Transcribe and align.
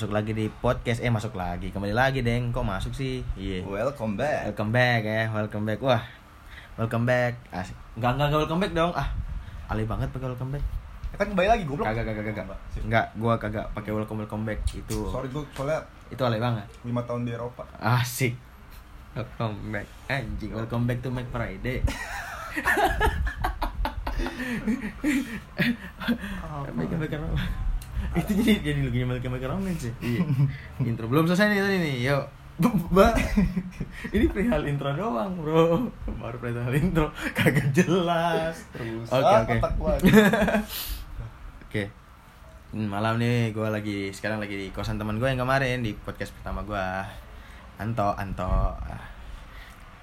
masuk 0.00 0.16
lagi 0.16 0.32
di 0.32 0.48
podcast. 0.48 1.04
Eh 1.04 1.12
masuk 1.12 1.36
lagi. 1.36 1.68
Kembali 1.68 1.92
lagi 1.92 2.24
deng. 2.24 2.56
Kok 2.56 2.64
masuk 2.64 2.96
sih? 2.96 3.20
Iya. 3.36 3.60
Welcome 3.68 4.16
back. 4.16 4.48
welcome 4.48 4.72
back 4.72 5.04
ya 5.04 5.28
welcome 5.28 5.68
back. 5.68 5.76
Wah. 5.84 6.00
Welcome 6.80 7.04
back. 7.04 7.36
Asik. 7.52 7.76
nggak 8.00 8.16
nggak 8.16 8.26
nggak 8.32 8.40
welcome 8.40 8.60
back 8.64 8.72
dong. 8.72 8.96
Ah 8.96 9.12
alih 9.68 9.84
banget 9.84 10.08
pakai 10.08 10.32
welcome 10.32 10.56
back. 10.56 10.64
Kita 11.12 11.28
kembali 11.28 11.48
lagi 11.52 11.68
goblok. 11.68 11.84
kagak 11.84 12.16
kagak 12.16 12.32
kagak. 12.32 12.56
Sip. 12.72 12.80
nggak 12.88 13.06
gua 13.20 13.36
kagak 13.36 13.68
pakai 13.76 13.92
welcome 13.92 14.24
welcome 14.24 14.48
back. 14.48 14.64
Itu 14.72 15.04
Sorry 15.12 15.28
gue 15.28 15.44
soalnya 15.52 15.84
itu 16.08 16.22
alih 16.24 16.40
banget. 16.40 16.64
5 16.80 16.96
tahun 17.04 17.20
di 17.28 17.36
Eropa. 17.36 17.68
asik. 17.84 18.32
Welcome 19.12 19.68
back. 19.68 19.84
Anjing 20.08 20.56
welcome 20.56 20.88
back 20.88 21.04
to 21.04 21.12
Mac 21.12 21.28
Friday. 21.28 21.84
Baik 26.72 27.12
apa? 27.20 27.68
Itu 28.16 28.30
jadi 28.36 28.52
jadi 28.60 29.06
Mac 29.06 29.22
Mac 29.22 29.44
Romance 29.44 29.88
sih. 29.88 29.92
Iya. 30.02 30.24
Intro 30.88 31.06
belum 31.06 31.30
selesai 31.30 31.52
nih 31.52 31.62
tadi 31.62 31.78
nih. 31.78 31.96
Yuk. 32.10 32.24
Ba, 32.92 33.16
ini 34.12 34.28
perihal 34.28 34.68
intro 34.68 34.92
doang, 34.92 35.32
Bro. 35.40 35.88
Baru 36.20 36.36
perihal 36.36 36.68
intro 36.76 37.08
kagak 37.32 37.72
jelas. 37.72 38.68
Terus. 38.76 39.08
Oke, 39.08 39.24
ah, 39.24 39.40
oke. 39.48 39.56
Oke. 41.64 41.88
Malam 42.76 43.16
nih 43.16 43.56
gue 43.56 43.64
lagi 43.64 44.12
sekarang 44.12 44.44
lagi 44.44 44.60
di 44.60 44.68
kosan 44.76 45.00
teman 45.00 45.16
gue 45.16 45.24
yang 45.24 45.40
kemarin 45.40 45.80
di 45.80 45.96
podcast 45.96 46.36
pertama 46.36 46.60
gue. 46.60 46.84
Anto, 47.80 48.12
Anto. 48.12 48.76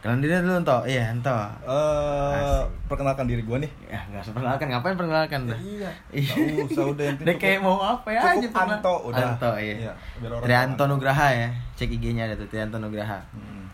Kenalin 0.07 0.23
diri 0.23 0.39
dulu 0.39 0.55
Anto. 0.55 0.77
Iya, 0.87 1.03
Anto. 1.11 1.35
Eh, 1.35 2.31
Asik. 2.31 2.67
perkenalkan 2.87 3.27
diri 3.27 3.43
gue 3.43 3.57
nih. 3.59 3.71
Ya, 3.85 3.99
enggak 4.07 4.23
usah 4.23 4.31
perkenalkan. 4.31 4.65
Ngapain 4.71 4.95
perkenalkan? 4.95 5.39
dah? 5.45 5.59
Iya. 5.59 5.89
Iya. 6.09 6.33
Nggak 6.47 6.67
usah 6.71 6.83
udah 6.87 7.03
yang 7.03 7.17
Udah 7.27 7.35
kayak 7.35 7.59
mau 7.59 7.75
apa 7.77 8.07
ya 8.07 8.19
cukup 8.23 8.31
aja 8.31 8.47
perkenal- 8.47 8.79
Anto 8.79 8.93
udah. 9.03 9.27
Anto 9.27 9.51
iya. 9.57 9.75
Iya, 9.77 9.91
biar 10.17 10.31
orang 10.31 10.45
Trianto 10.47 10.79
tahu. 10.79 10.89
Nugraha 10.89 11.27
ya. 11.29 11.47
Cek 11.75 11.89
IG-nya 11.91 12.23
ada 12.23 12.35
tuh 12.35 12.47
Trianto 12.47 12.77
Nugraha. 12.79 13.19
Hmm. 13.35 13.67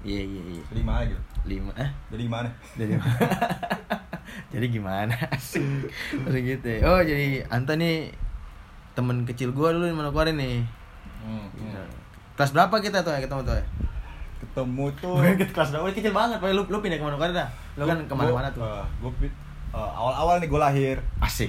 Iya 0.00 0.22
iya 0.22 0.42
iya. 0.52 0.62
Mana 0.78 1.02
gitu? 1.02 1.18
Lima 1.42 1.74
eh 1.74 1.90
Jadi 2.08 2.24
mana? 2.24 2.48
dari 2.78 2.94
Jadi 4.52 4.66
gimana 4.70 5.14
sih? 5.50 5.66
Terus 6.12 6.38
gitu. 6.38 6.66
ya. 6.68 6.80
Oh, 6.86 7.02
jadi 7.02 7.42
Anto 7.48 7.74
nih 7.74 8.14
temen 8.92 9.26
kecil 9.26 9.50
gua 9.50 9.74
dulu 9.74 9.82
di 9.84 9.92
Manokwari 9.92 10.30
nih. 10.30 10.62
Hmm. 11.18 11.50
Kelas 12.32 12.54
berapa 12.54 12.78
kita 12.78 13.02
tuh 13.02 13.10
ya 13.10 13.20
ketemu 13.20 13.42
tuh 13.42 13.58
ya? 13.58 13.66
Ketemu 14.42 14.84
tuh. 14.98 15.14
Bukan 15.16 15.34
ke 15.38 15.46
kelas 15.48 15.68
berapa? 15.70 15.86
Kecil 15.94 16.12
banget, 16.12 16.36
Pak. 16.42 16.50
Lu 16.50 16.62
lu 16.66 16.78
pindah 16.82 16.98
ke 16.98 17.04
Manokwari 17.06 17.30
dah. 17.30 17.48
Lu 17.78 17.86
kan 17.86 17.98
ke 18.02 18.14
mana-mana 18.14 18.50
tuh. 18.50 18.66
Gue 18.98 19.30
awal-awal 19.72 20.42
nih 20.42 20.48
gue 20.50 20.60
lahir. 20.60 20.96
Asik. 21.18 21.48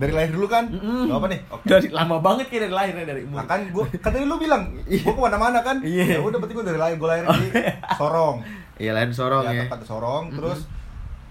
Dari 0.00 0.16
lahir 0.16 0.32
dulu 0.32 0.48
kan? 0.48 0.64
Mm-mm. 0.72 1.12
Gak 1.12 1.18
apa 1.20 1.26
nih? 1.28 1.40
Oke. 1.52 1.64
Dari 1.68 1.88
lama 1.92 2.16
banget 2.18 2.48
kayak 2.48 2.62
dari 2.66 2.74
lahirnya 2.74 3.04
dari 3.04 3.20
umur. 3.28 3.36
Nah 3.36 3.46
kan 3.46 3.60
gue 3.68 3.84
tadi 4.00 4.24
lu 4.24 4.40
bilang 4.40 4.72
Iya. 4.88 5.04
gue 5.04 5.12
ke 5.12 5.20
mana-mana 5.20 5.60
kan? 5.60 5.76
Iya. 5.84 6.16
Ya 6.16 6.20
udah 6.24 6.40
berarti 6.40 6.54
gue 6.56 6.64
dari 6.64 6.78
lahir 6.80 6.96
gue 6.96 7.08
lahir 7.08 7.24
Oh, 7.28 7.36
di 7.36 7.46
iya. 7.52 7.72
Sorong. 7.94 8.36
Iya, 8.80 8.90
lain 8.96 9.12
Sorong 9.12 9.44
ya, 9.44 9.52
ya. 9.52 9.62
tempat 9.68 9.78
di 9.84 9.86
Sorong. 9.86 10.24
Terus 10.32 10.60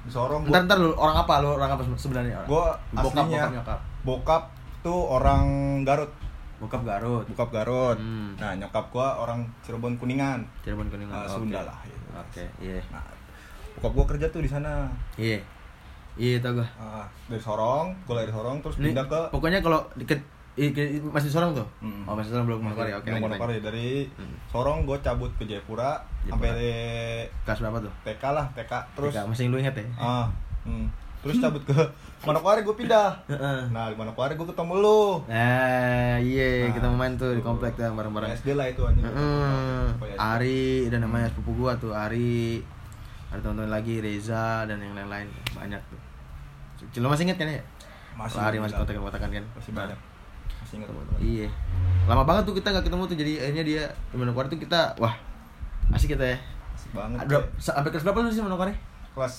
di 0.05 0.11
Sorong 0.13 0.41
gue 0.45 0.53
Ntar 0.53 0.61
ntar 0.69 0.77
lu 0.77 0.93
orang 0.93 1.17
apa? 1.17 1.33
Lu 1.41 1.49
orang 1.57 1.69
apa 1.73 1.81
sebenarnya? 1.97 2.45
Orang? 2.45 2.47
Gua 2.47 2.65
bokap 2.93 3.09
aslinya 3.09 3.25
bokap 3.41 3.51
nyokap. 3.57 3.79
bokap 4.05 4.43
tuh 4.79 4.99
orang 5.09 5.43
Garut. 5.81 6.11
Bokap 6.59 6.83
Garut. 6.83 7.25
Bokap 7.25 7.49
Garut. 7.49 7.95
Hmm. 7.95 8.35
Nah 8.35 8.51
nyokap 8.53 8.85
gua 8.89 9.15
orang 9.17 9.43
Cirebon 9.61 9.95
Kuningan. 9.95 10.43
Cirebon 10.61 10.87
Kuningan. 10.87 11.15
Ah, 11.15 11.23
Oke. 11.25 11.33
Sunda 11.33 11.61
lah, 11.63 11.77
iya. 11.83 11.97
Oke, 12.13 12.43
iya. 12.59 12.79
Nah 12.89 13.03
bokap 13.75 13.91
gua 13.93 14.05
kerja 14.05 14.27
tuh 14.27 14.43
di 14.43 14.49
sana. 14.49 14.91
Iya. 15.15 15.39
Iya, 16.13 16.35
tau 16.39 16.51
gua. 16.53 16.67
Ah, 16.75 17.07
dari 17.25 17.39
Sorong, 17.39 17.95
gua 18.03 18.19
lahir 18.19 18.27
di 18.27 18.35
Sorong 18.35 18.59
terus 18.59 18.75
Ini 18.77 18.91
pindah 18.91 19.07
ke 19.07 19.19
pokoknya 19.31 19.59
kalau 19.59 19.79
deket 19.95 20.19
masih 21.07 21.31
Sorong 21.31 21.55
tuh. 21.55 21.63
Mm. 21.79 22.03
Oh, 22.03 22.11
masih 22.11 22.35
Sorong 22.35 22.43
belum 22.43 22.59
Manokwari. 22.61 22.91
Oke, 22.91 23.07
Belum 23.07 23.23
lanjut, 23.23 23.39
Manokwari. 23.39 23.63
dari 23.63 23.87
Hmm. 24.13 24.35
Sorong 24.45 24.83
gua 24.83 24.99
cabut 24.99 25.31
ke 25.33 25.47
Jayapura 25.47 25.95
Jayapura. 26.21 26.51
sampai 26.51 26.51
Kelas 27.47 27.59
berapa 27.63 27.77
tuh? 27.79 27.93
TK 28.03 28.23
lah, 28.29 28.45
TK 28.51 28.71
terus 28.91 29.13
Tiga, 29.15 29.23
masih 29.23 29.47
lu 29.47 29.55
inget 29.55 29.71
ya? 29.71 29.85
ah, 29.95 30.27
hmm. 30.67 30.91
Terus 31.19 31.35
cabut 31.43 31.63
ke 31.67 31.75
Manokwari 32.19 32.67
gua 32.67 32.75
pindah. 32.75 33.15
Heeh. 33.31 33.59
Nah, 33.71 33.87
di 33.87 33.95
Manokwari 33.95 34.35
gua 34.35 34.47
ketemu 34.51 34.73
lu. 34.79 35.23
Nah, 35.31 36.19
iya 36.19 36.67
Nah, 36.67 36.75
kita 36.75 36.85
mau 36.91 36.99
main 36.99 37.15
tuh 37.15 37.31
di 37.31 37.39
komplek 37.39 37.79
tuh 37.79 37.87
bareng-bareng. 37.95 38.35
SD 38.35 38.59
lah 38.59 38.67
itu 38.67 38.83
SD. 38.83 39.07
Ari 40.19 40.91
dan 40.91 41.07
namanya 41.07 41.31
sepupu 41.31 41.55
gua 41.63 41.79
tuh 41.79 41.95
Ari. 41.95 42.59
Ada 43.31 43.39
teman-teman 43.45 43.71
lagi 43.71 44.03
Reza 44.03 44.67
dan 44.67 44.83
yang 44.83 44.97
lain-lain 44.97 45.31
banyak 45.55 45.79
tuh. 45.87 45.99
Cil 46.91 47.03
lu 47.03 47.07
masih 47.07 47.27
inget 47.27 47.37
kan 47.39 47.47
ya? 47.47 47.61
Masih 48.19 48.39
Ari 48.41 48.57
masih 48.59 48.75
gila. 48.75 48.83
kontak-kontakan 48.83 49.29
kan? 49.31 49.45
Masih 49.55 49.71
banyak. 49.71 49.99
Masih 50.59 50.75
ingat 50.81 50.89
Iya. 51.23 51.47
Lama 52.09 52.23
banget 52.27 52.43
tuh 52.49 52.55
kita 52.57 52.73
gak 52.73 52.83
ketemu 52.83 53.03
tuh 53.07 53.15
jadi 53.15 53.33
akhirnya 53.47 53.63
dia 53.63 53.83
di 54.11 54.15
Manokwari 54.19 54.51
tuh 54.51 54.59
kita 54.59 54.97
wah 54.99 55.15
asik 55.95 56.19
kita 56.19 56.35
ya. 56.35 56.37
Asik 56.75 56.91
banget. 56.91 57.17
Ada 57.23 57.37
sampai 57.61 57.89
kelas 57.95 58.03
berapa 58.03 58.19
lu 58.25 58.31
sih 58.33 58.43
Manokwari? 58.43 58.73
kelas 59.15 59.35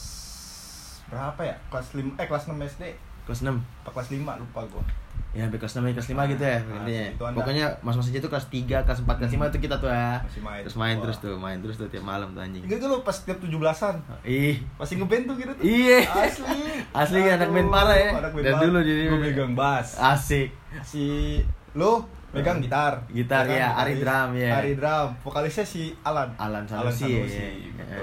berapa 1.10 1.40
ya? 1.42 1.54
Kelas 1.66 1.88
5 1.92 2.14
eh 2.14 2.26
kelas 2.26 2.44
6 2.46 2.54
SD 2.56 2.84
Kelas 3.22 3.40
6. 3.42 3.52
atau 3.82 3.92
kelas 3.92 4.08
5 4.08 4.40
lupa 4.40 4.60
gua. 4.66 4.84
Ya, 5.30 5.46
sampai 5.46 5.58
kelas 5.58 5.74
6 5.76 5.86
kelas 5.92 6.08
5 6.08 6.26
gitu 6.28 6.42
ya 6.42 6.58
Nah, 6.60 6.82
itu 6.86 7.22
anda. 7.22 7.36
Pokoknya 7.36 7.66
mas-mas 7.80 8.10
aja 8.10 8.18
tuh 8.18 8.26
kelas 8.28 8.46
3, 8.48 8.82
kelas 8.82 9.00
4, 9.00 9.14
kelas 9.16 9.30
5 9.30 9.38
Hmm. 9.40 9.46
tuh 9.48 9.60
kita 9.60 9.76
tuh 9.76 9.86
ya. 9.86 10.18
Masih 10.20 10.42
main. 10.42 10.60
Terus 10.60 10.76
main 10.76 10.96
terus 10.98 11.16
tuh, 11.18 11.34
main 11.36 11.58
terus 11.58 11.76
tuh 11.76 11.86
tiap 11.86 12.02
malam 12.02 12.30
tuh 12.30 12.40
anjing. 12.40 12.62
Ingat 12.64 12.82
lu 12.82 12.98
pas 13.00 13.14
tiap 13.16 13.38
17-an 13.38 13.94
Ih. 14.24 14.58
masih 14.74 14.94
ngeband 14.96 15.24
tuh 15.24 15.36
gitu 15.36 15.52
tuh. 15.52 15.62
Iya. 15.62 15.98
Asli. 16.02 16.58
Asli 17.00 17.20
anak 17.24 17.46
band 17.48 17.68
parah 17.68 17.94
ya. 17.96 18.10
Anak 18.12 18.30
band 18.32 18.42
Dan 18.42 18.52
parah. 18.52 18.64
dulu 18.64 18.78
jadi 18.80 19.02
gua 19.06 19.18
megang 19.20 19.52
bass. 19.54 19.88
Asik. 19.96 20.48
Si 20.82 21.38
lu 21.72 22.02
megang 22.30 22.58
gitar. 22.58 22.98
Gitar, 23.08 23.42
kan? 23.44 23.54
iya, 23.54 23.68
Ari 23.72 23.94
drum, 23.96 24.28
iya. 24.34 24.50
Ari 24.56 24.74
drum. 24.74 25.14
Vokalisnya 25.20 25.62
si 25.62 25.94
Alan. 26.02 26.26
Alan 26.36 26.62
Sanusi, 26.62 27.06
ya, 27.06 27.22
Sanusi, 27.22 27.38
ya. 27.38 27.50
gitu. 27.70 28.02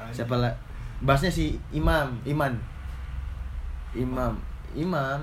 Eh, 0.00 0.08
Siapa 0.10 0.36
lah? 0.36 0.52
Bassnya 1.04 1.28
si 1.28 1.60
Imam, 1.68 2.16
Iman. 2.24 2.56
Imam, 3.92 4.40
Imam. 4.72 5.20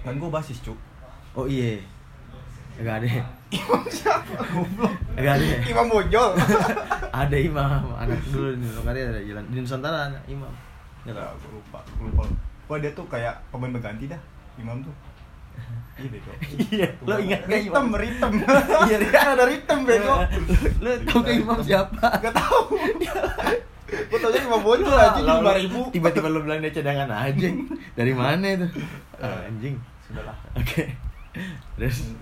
Kan 0.00 0.16
gua 0.16 0.40
basis, 0.40 0.64
Cuk. 0.64 0.80
Oh 1.36 1.44
iya. 1.44 1.84
Enggak 2.80 3.04
ada. 3.04 3.28
Imam 3.52 3.84
siapa? 3.92 4.34
Goblok. 4.48 4.92
Enggak 5.12 5.36
ada. 5.36 5.44
Imam 5.68 5.86
Bojol. 5.92 6.30
ada 7.22 7.36
Imam, 7.36 7.92
anak 8.00 8.24
dulu 8.32 8.56
di 8.56 8.64
Nusantara 8.64 8.96
ada 8.96 9.20
jalan 9.20 9.44
di 9.52 9.56
Nusantara 9.60 9.98
ada 10.08 10.18
Imam. 10.24 10.48
Ya 11.04 11.12
Enggak, 11.12 11.28
gua 11.44 11.50
lupa. 11.60 11.80
Gua 12.00 12.04
lupa. 12.08 12.24
Wah, 12.72 12.76
dia 12.80 12.90
tuh 12.96 13.04
kayak 13.04 13.36
pemain 13.52 13.68
berganti 13.68 14.08
dah. 14.08 14.20
Imam 14.56 14.80
tuh. 14.80 14.96
Iya, 16.00 16.08
bego. 16.08 16.32
Iya, 16.72 16.88
lo 17.04 17.14
ingat 17.20 17.44
gak 17.44 17.60
Ritem, 17.60 17.68
Imam? 17.68 18.00
ritem. 18.00 18.32
Iya, 18.88 18.96
kan 19.12 19.36
ada 19.36 19.44
ritem, 19.44 19.78
bego. 19.84 20.16
Lu 20.80 20.90
tau 21.04 21.20
gak 21.20 21.36
Imam 21.36 21.60
siapa? 21.60 22.08
Gak 22.16 22.32
tau. 22.32 22.72
Tau 23.92 24.30
Imam 24.32 24.60
Bojol 24.60 24.88
aja 24.90 25.20
lima 25.20 25.52
ribu. 25.52 25.80
Tiba-tiba 25.90 26.28
lu 26.28 26.40
bilang 26.40 26.58
dia 26.58 26.72
cadangan 26.72 27.08
aja. 27.10 27.48
Dari 27.92 28.12
mana 28.12 28.46
itu? 28.48 28.66
Ah, 29.16 29.44
anjing. 29.44 29.76
Sudahlah. 30.02 30.36
Oke. 30.54 30.88
Terus 31.74 32.12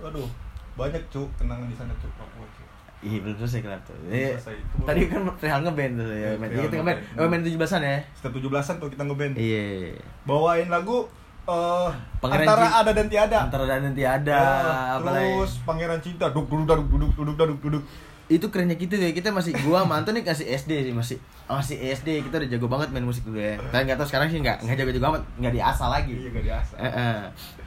Aduh, 0.00 0.28
banyak 0.74 1.00
cuk 1.08 1.28
kenangan 1.34 1.64
di 1.64 1.72
sana 1.72 1.92
cuk 1.96 2.12
Papua 2.14 2.44
cuk. 2.50 2.68
Iya 3.00 3.20
belum 3.20 3.36
selesai 3.36 3.60
kenapa 3.60 3.84
tuh? 3.84 3.96
Itu 4.00 4.40
baru- 4.40 4.84
tadi 4.84 5.00
kan 5.06 5.20
perihal 5.36 5.60
ngeband 5.60 5.92
tuh 5.96 6.08
ya. 6.08 6.28
Iya, 6.34 6.60
kita 6.62 6.74
ngeband. 6.80 6.98
Oh, 7.14 7.26
main 7.26 7.40
17-an 7.42 7.82
ya? 7.82 7.96
Setiap 8.12 8.32
17-an 8.34 8.74
tuh 8.78 8.88
kita 8.88 9.02
ngeband. 9.02 9.32
Iya. 9.36 9.96
Bawain 10.24 10.68
lagu 10.68 11.08
eh 11.44 11.90
Pangeran 12.18 12.48
antara 12.48 12.64
Cinta. 12.64 12.80
ada 12.80 12.90
dan 12.94 13.06
tiada. 13.06 13.38
Antara 13.44 13.64
dan 13.66 13.80
nanti 13.82 14.00
ada 14.00 14.38
Ya, 14.40 14.96
terus 14.96 15.60
Pangeran 15.60 16.00
Cinta 16.00 16.32
duk 16.32 16.48
duduk 16.48 16.64
duduk 16.64 16.88
duduk 16.90 17.12
duduk 17.14 17.36
duduk 17.36 17.58
duduk. 17.60 17.82
Itu 18.24 18.48
kerennya 18.48 18.76
gitu 18.80 18.96
deh. 18.96 19.12
Kita 19.12 19.28
masih 19.28 19.52
gua 19.68 19.84
Anton 19.84 20.16
nih 20.16 20.24
kasih 20.24 20.48
SD 20.48 20.90
sih 20.90 20.94
masih 20.96 21.16
masih 21.44 21.76
SD 21.76 22.24
kita 22.24 22.40
udah 22.40 22.48
jago 22.48 22.66
banget 22.72 22.88
main 22.96 23.04
musik 23.04 23.28
dulu 23.28 23.36
ya. 23.36 23.60
Tapi 23.68 23.84
nggak 23.84 24.00
tahu 24.00 24.08
sekarang 24.08 24.32
sih 24.32 24.40
nggak 24.40 24.64
nggak 24.64 24.76
jago-jago 24.80 25.06
amat, 25.12 25.22
nggak 25.36 25.54
diasah 25.60 25.88
lagi. 25.92 26.12
Iya 26.16 26.28
gak 26.32 26.44
diasah. 26.48 26.76
Eh, 26.80 26.88
eh. 26.88 27.18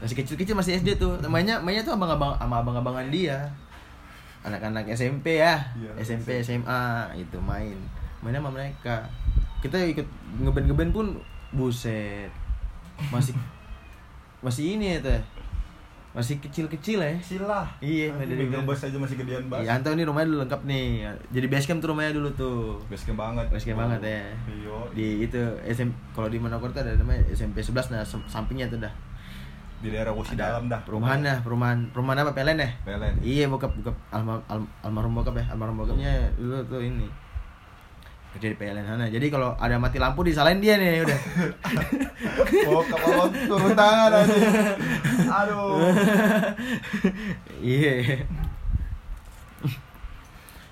Masih 0.02 0.16
kecil-kecil 0.18 0.56
masih 0.58 0.82
SD 0.82 0.98
tuh. 0.98 1.14
Mainnya 1.30 1.62
mainnya 1.62 1.86
tuh 1.86 1.94
abang-abang 1.94 2.34
sama 2.42 2.66
abang-abangan 2.66 3.08
dia. 3.14 3.38
Anak-anak 4.42 4.90
SMP 4.96 5.44
ya. 5.44 5.60
Iya, 5.76 5.92
SMP, 6.02 6.40
SMA 6.42 7.14
itu 7.20 7.38
main. 7.38 7.78
Mainnya 8.26 8.42
sama 8.42 8.50
mereka. 8.50 9.06
Kita 9.62 9.78
ikut 9.78 10.08
ngeband-ngeband 10.42 10.92
pun 10.94 11.08
buset. 11.54 12.34
Masih 13.14 13.38
masih 14.42 14.78
ini 14.78 14.98
ya 14.98 15.00
teh. 15.06 15.22
Masih 16.18 16.42
kecil-kecil 16.42 16.98
ya. 16.98 17.14
Silah. 17.22 17.70
Iya, 17.78 18.10
dari 18.18 18.50
bass 18.50 18.90
aja 18.90 18.98
masih 18.98 19.22
gedean 19.22 19.46
bass. 19.54 19.62
Iya, 19.62 19.78
Anto 19.78 19.94
ini 19.94 20.02
rumahnya 20.02 20.34
dulu 20.34 20.40
lengkap 20.42 20.62
nih. 20.66 21.06
Jadi 21.30 21.46
basecamp 21.46 21.78
tuh 21.78 21.94
rumahnya 21.94 22.18
dulu 22.18 22.30
tuh. 22.34 22.82
Basecamp 22.90 23.22
banget. 23.22 23.46
Basecamp 23.54 23.78
banget 23.78 24.02
ya. 24.02 24.26
Iya. 24.50 24.78
Di 24.98 25.08
itu 25.24 25.38
SM 25.62 25.94
kalau 26.18 26.26
di 26.26 26.42
Manokwari 26.42 26.74
tuh 26.74 26.82
ada 26.82 26.98
namanya 26.98 27.22
SMP 27.30 27.62
11 27.62 27.94
nah 27.94 28.02
sam- 28.02 28.26
sampingnya 28.26 28.66
tuh 28.66 28.82
dah. 28.82 28.90
Di 29.78 29.94
daerah 29.94 30.10
Ada 30.10 30.58
dalam 30.58 30.66
dah. 30.66 30.82
Perumahan 30.82 31.22
dah, 31.22 31.38
perumahan 31.46 31.78
perumahan 31.94 32.26
apa 32.26 32.34
Pelen 32.34 32.58
ya? 32.58 32.70
Pelen. 32.82 33.14
Iya, 33.22 33.46
bokap 33.46 33.78
bokap 33.78 33.94
alma, 34.10 34.42
al- 34.50 34.66
almarhum 34.82 35.14
bokap 35.14 35.38
ya, 35.38 35.46
almarhum 35.54 35.78
bokapnya 35.78 36.34
dulu 36.34 36.58
tuh 36.66 36.82
ini. 36.82 37.06
Kerja 38.30 38.48
di 38.48 38.56
PLN 38.56 38.86
sana 38.86 39.06
jadi 39.08 39.24
kalau 39.28 39.56
ada 39.56 39.76
mati 39.76 39.98
lampu 39.98 40.22
disalahin 40.22 40.58
dia 40.58 40.76
nih 40.76 41.02
udah 41.02 41.20
Oh, 42.68 42.82
kapal 42.82 43.14
turun 43.46 43.74
tangan 43.74 44.12
aja. 44.12 44.36
Aduh. 45.38 45.78
iya 47.60 48.22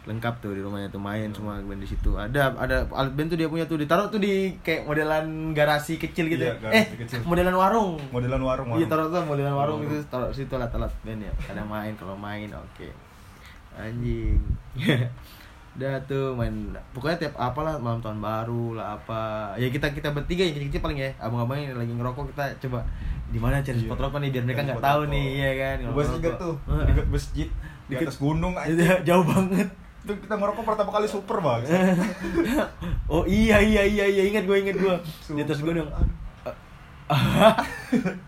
lengkap 0.05 0.37
tuh 0.37 0.53
di 0.53 0.61
rumahnya 0.61 0.85
tuh 0.87 1.01
main 1.01 1.33
semua 1.33 1.57
band 1.57 1.81
di 1.81 1.89
situ 1.89 2.13
ada 2.13 2.53
ada 2.53 2.85
alat 2.87 3.09
band 3.11 3.25
tuh 3.27 3.39
dia 3.39 3.49
punya 3.49 3.65
tuh 3.65 3.81
ditaruh 3.81 4.05
tuh 4.07 4.21
di 4.21 4.53
kayak 4.59 4.85
modelan 4.85 5.25
garasi 5.51 5.97
kecil 5.97 6.29
gitu 6.29 6.45
Iya, 6.45 6.53
ya. 6.53 6.61
garasi 6.61 6.77
eh 6.77 6.85
kecil. 6.99 7.17
modelan 7.25 7.55
warung 7.55 7.97
Modelan 8.11 8.37
warung. 8.39 8.67
iya 8.75 8.85
taruh 8.85 9.09
tuh 9.09 9.25
modelan 9.25 9.55
warung 9.55 9.81
Warung. 9.81 9.89
itu 9.91 10.05
taruh 10.05 10.29
situ 10.29 10.53
alat-alat 10.53 10.93
band 11.01 11.25
ya 11.25 11.33
ada 11.49 11.65
main 11.65 11.97
kalau 11.97 12.13
main 12.13 12.53
oke 12.53 12.85
anjing 13.75 14.37
udah 15.75 15.99
tuh 16.01 16.31
main 16.33 16.55
pokoknya 16.89 17.17
tiap 17.19 17.35
apalah 17.35 17.75
malam 17.75 17.99
tahun 17.99 18.17
baru 18.17 18.73
lah 18.73 18.95
apa 18.95 19.19
ya 19.55 19.67
kita 19.67 19.91
kita 19.91 20.09
bertiga 20.09 20.41
yang 20.41 20.55
kecil-kecil 20.55 20.79
paling 20.79 20.97
ya 20.97 21.11
abang-abang 21.17 21.59
yang 21.59 21.75
lagi 21.75 21.91
ngerokok 21.91 22.31
kita 22.31 22.43
coba 22.61 22.79
di 23.25 23.35
mana 23.35 23.59
cari 23.59 23.75
Iya. 23.75 23.83
spot 23.85 23.99
rokok 23.99 24.19
nih 24.19 24.29
biar 24.31 24.43
mereka 24.45 24.61
nggak 24.63 24.79
tahu 24.79 25.01
rokok. 25.01 25.11
nih 25.11 25.25
iya 25.33 25.49
kan 25.53 25.77
Gue 25.83 25.91
masih 25.97 26.15
inget 26.15 26.35
tuh, 26.37 26.55
dekat 26.81 27.07
masjid 27.09 27.47
di 27.85 27.93
atas 27.93 28.15
gunung 28.15 28.53
aja. 28.57 28.71
Itu 28.71 28.83
jauh 29.03 29.25
banget 29.25 29.67
Itu 29.99 30.13
kita 30.15 30.33
ngerokok 30.33 30.63
pertama 30.63 30.89
kali 30.91 31.07
super 31.09 31.37
bang. 31.39 31.61
oh 33.11 33.23
iya 33.25 33.57
iya 33.59 33.83
iya 33.83 34.05
iya 34.05 34.23
ingat 34.25 34.45
gue 34.45 34.57
ingat 34.57 34.75
gue 34.77 34.95
di 35.29 35.41
atas 35.41 35.59
gunung 35.59 35.89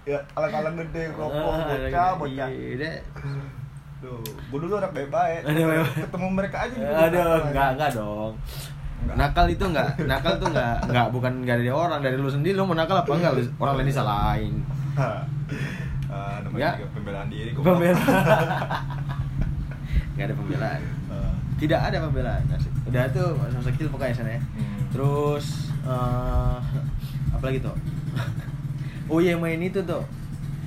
ya 0.06 0.20
alang-alang 0.34 0.76
gede 0.78 1.10
rokok 1.10 1.50
Ah, 1.50 1.66
bocah 1.66 2.10
bocah. 2.20 2.50
Tuh, 3.98 4.22
gue 4.22 4.60
dulu 4.60 4.74
anak 4.76 4.92
baik-baik. 4.92 5.42
Ketemu 5.98 6.28
mereka 6.30 6.58
aja 6.64 6.74
gitu. 6.74 6.86
Aduh, 6.86 7.38
enggak 7.48 7.70
enggak 7.74 7.90
dong. 7.94 8.32
Enggak. 8.98 9.16
Nakal 9.16 9.46
itu 9.48 9.64
enggak, 9.64 9.88
nakal 10.04 10.34
tuh 10.38 10.48
enggak 10.50 10.76
enggak 10.84 11.08
bukan 11.10 11.32
enggak 11.42 11.58
dari 11.58 11.72
orang, 11.72 12.00
dari 12.00 12.16
lu 12.16 12.28
sendiri 12.28 12.54
lu 12.54 12.64
mau 12.64 12.74
nakal 12.74 12.98
apa 12.98 13.10
enggak? 13.12 13.34
Orang 13.62 13.74
lain 13.76 13.88
disalahin. 13.88 14.56
Ah, 16.08 16.40
Ya. 16.40 16.48
namanya 16.48 16.70
juga 16.80 16.92
pembelaan 16.96 17.28
diri. 17.28 17.52
goblok. 17.52 17.68
Pembelaan. 17.68 18.00
Enggak 20.16 20.26
ada 20.26 20.36
pembelaan. 20.36 20.82
Ah, 21.08 21.32
Tidak 21.60 21.80
ada 21.84 21.98
pembelaan. 22.00 22.42
Udah 22.88 23.04
tuh 23.12 23.28
masa 23.36 23.70
kecil 23.70 23.92
pokoknya 23.92 24.16
sana 24.16 24.32
ya. 24.32 24.42
hmm. 24.42 24.82
Terus 24.96 25.46
eh 25.84 26.58
apa 27.30 27.44
lagi 27.44 27.60
tuh? 27.60 27.76
oh 29.08 29.20
iya 29.20 29.36
main 29.36 29.60
itu 29.60 29.84
tuh 29.84 30.00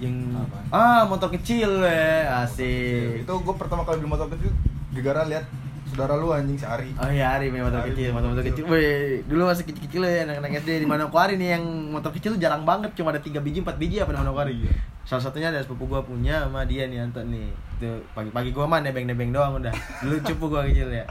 yang 0.00 0.16
Apaan? 0.32 0.64
ah 0.72 1.02
motor 1.04 1.28
kecil 1.28 1.84
ya 1.84 2.40
asik 2.42 3.22
Itu 3.22 3.32
gue 3.36 3.54
pertama 3.54 3.84
kali 3.84 4.00
beli 4.00 4.10
motor 4.10 4.26
kecil 4.32 4.50
gara-gara 4.90 5.22
lihat 5.28 5.44
saudara 5.90 6.14
lu 6.14 6.30
anjing 6.30 6.54
si 6.54 6.62
Ari. 6.62 6.94
Oh 7.02 7.10
iya, 7.10 7.34
Ari 7.34 7.50
main 7.50 7.66
motor 7.66 7.82
Ari 7.82 7.90
kecil, 7.92 8.14
motor 8.14 8.30
motor 8.30 8.46
kecil. 8.46 8.62
kecil. 8.62 8.70
Wih, 8.70 9.26
dulu 9.26 9.42
masih 9.50 9.64
kecil-kecil 9.66 10.02
ya 10.06 10.22
anak-anak 10.22 10.62
SD 10.62 10.70
di 10.82 10.86
Manokwari 10.86 11.34
nih 11.34 11.58
yang 11.58 11.64
motor 11.90 12.14
kecil 12.14 12.38
tuh 12.38 12.40
jarang 12.40 12.62
banget, 12.62 12.94
cuma 12.94 13.10
ada 13.10 13.18
3 13.18 13.42
biji, 13.42 13.58
4 13.66 13.74
biji 13.74 13.98
apa 13.98 14.14
di 14.14 14.18
Manokwari. 14.22 14.54
Iya. 14.54 14.70
Salah 15.02 15.22
satunya 15.26 15.50
ada 15.50 15.58
sepupu 15.58 15.90
gua 15.90 16.06
punya 16.06 16.46
sama 16.46 16.62
dia 16.62 16.86
nih 16.86 17.02
Anton 17.02 17.34
nih. 17.34 17.50
Itu 17.74 18.06
pagi-pagi 18.14 18.54
gua 18.54 18.70
mah 18.70 18.86
nebeng-nebeng 18.86 19.34
doang 19.34 19.58
udah. 19.58 19.74
Dulu 20.06 20.14
cupu 20.30 20.44
gua 20.46 20.62
kecil 20.62 20.94
ya. 20.94 21.02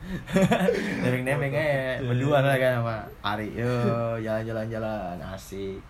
nebeng-nebeng 1.02 1.52
aja 1.52 2.00
berdua 2.00 2.38
lah 2.40 2.54
kan 2.54 2.72
sama 2.80 2.96
Ari. 3.26 3.50
Yo, 3.58 3.74
jalan-jalan 4.22 4.66
jalan 4.70 5.16
asik. 5.34 5.82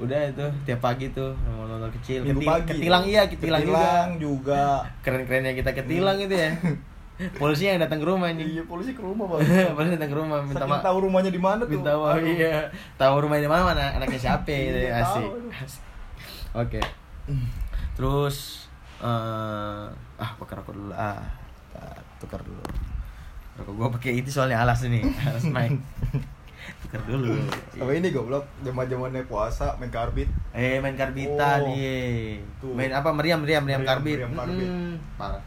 Udah 0.00 0.20
itu 0.26 0.46
tiap 0.64 0.80
pagi 0.80 1.12
tuh 1.12 1.36
motor 1.46 1.92
kecil. 2.00 2.24
Minggu 2.24 2.40
Ketil- 2.40 2.50
pagi. 2.50 2.70
Ketilang 2.72 3.04
iya, 3.04 3.22
ketilang, 3.28 3.60
Ketilang 3.60 4.08
juga. 4.16 4.64
juga. 4.64 4.64
Keren-kerennya 5.04 5.52
kita 5.54 5.70
ketilang 5.76 6.16
itu 6.16 6.32
ya. 6.32 6.50
Polisi 7.36 7.68
yang 7.68 7.76
datang 7.76 8.00
ke 8.00 8.06
rumah 8.08 8.32
nih. 8.32 8.48
Iya, 8.48 8.62
polisi 8.64 8.96
ke 8.96 9.04
rumah 9.04 9.28
bang. 9.28 9.44
Polisi 9.76 9.92
datang 10.00 10.08
ke 10.08 10.16
rumah 10.16 10.40
minta 10.40 10.64
maaf. 10.64 10.80
tahu 10.80 11.04
rumahnya 11.04 11.28
di 11.28 11.36
mana 11.36 11.68
tuh. 11.68 11.76
Minta 11.76 11.92
maaf 11.92 12.16
iya. 12.24 12.64
Tahu 12.96 13.14
rumahnya 13.28 13.44
di 13.44 13.50
mana 13.52 13.62
mana 13.68 13.84
anaknya 14.00 14.16
siapa 14.16 14.48
gitu 14.48 14.88
Iya, 14.88 15.04
asik. 15.04 15.28
Oke. 16.56 16.80
Terus 17.92 18.66
eh 19.04 19.84
ah 20.16 20.30
pakai 20.40 20.54
rokok 20.64 20.72
dulu 20.72 20.92
ah. 20.96 21.20
Tukar 22.16 22.40
dulu. 22.40 22.64
Rokok 23.60 23.72
gua 23.76 23.88
pakai 23.92 24.16
itu 24.16 24.32
soalnya 24.32 24.56
alas 24.64 24.80
ini, 24.84 25.04
alas 25.20 25.44
mic. 25.44 25.76
Tukar 26.80 27.00
dulu. 27.04 27.32
Apa 27.74 27.90
ini 27.90 28.08
goblok? 28.08 28.44
Zaman-zamannya 28.60 29.22
puasa 29.24 29.72
main 29.76 29.88
karbit. 29.88 30.28
Eh 30.50 30.78
main 30.78 30.94
karbitan 30.94 31.60
Oh. 31.62 31.72
iya. 31.72 32.36
Tuh. 32.56 32.72
Main 32.72 32.90
apa 32.90 33.10
meriam 33.10 33.38
meriam 33.38 33.60
meriam 33.60 33.78
Meriam, 33.78 33.90
karbit. 33.90 34.16
meriam 34.18 34.32
karbit. 34.34 34.66
Mm, 34.66 34.94
parah. 35.14 35.42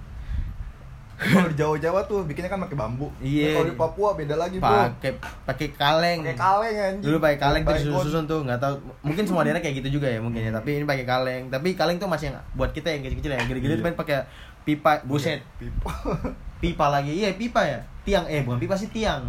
Kalau 1.14 1.46
di 1.46 1.56
Jawa-Jawa 1.56 2.04
tuh 2.04 2.26
bikinnya 2.26 2.50
kan 2.50 2.60
pakai 2.60 2.76
bambu. 2.76 3.08
Iya. 3.18 3.46
Nah, 3.46 3.54
Kalau 3.56 3.68
di 3.70 3.78
Papua 3.78 4.10
beda 4.14 4.36
lagi, 4.36 4.58
Bro. 4.58 4.68
Pakai 4.68 5.12
pakai 5.46 5.68
kaleng. 5.72 6.20
Pakai 6.22 6.36
kaleng 6.36 6.76
anjing. 6.76 7.04
Dulu 7.06 7.18
pakai 7.18 7.38
kaleng 7.38 7.64
terus 7.64 7.82
Baygon. 7.86 8.04
susun 8.04 8.24
tuh 8.26 8.40
nggak 8.42 8.60
tahu 8.60 8.74
mungkin 9.00 9.24
semua 9.24 9.42
daerah 9.42 9.60
kayak 9.60 9.76
gitu 9.80 9.90
juga 9.94 10.08
ya 10.08 10.20
mungkin 10.20 10.42
ya 10.42 10.52
tapi 10.52 10.70
ini 10.74 10.84
pakai 10.84 11.06
kaleng 11.06 11.44
tapi 11.48 11.68
kaleng 11.74 11.96
tuh 11.96 12.08
masih 12.08 12.28
yang 12.28 12.38
buat 12.52 12.72
kita 12.72 12.90
yang 12.90 13.02
kecil-kecil 13.02 13.32
ya 13.32 13.40
gede-gede 13.42 13.74
Iya. 13.74 13.84
main 13.84 13.96
pakai 13.96 14.26
pipa 14.64 14.92
buset 15.04 15.40
Pipa. 15.56 15.92
pipa 16.62 16.86
lagi 16.90 17.12
iya 17.14 17.30
pipa 17.32 17.62
ya 17.62 17.80
tiang 18.02 18.26
eh 18.26 18.42
bukan 18.42 18.58
pipa 18.58 18.74
sih 18.74 18.88
tiang 18.90 19.28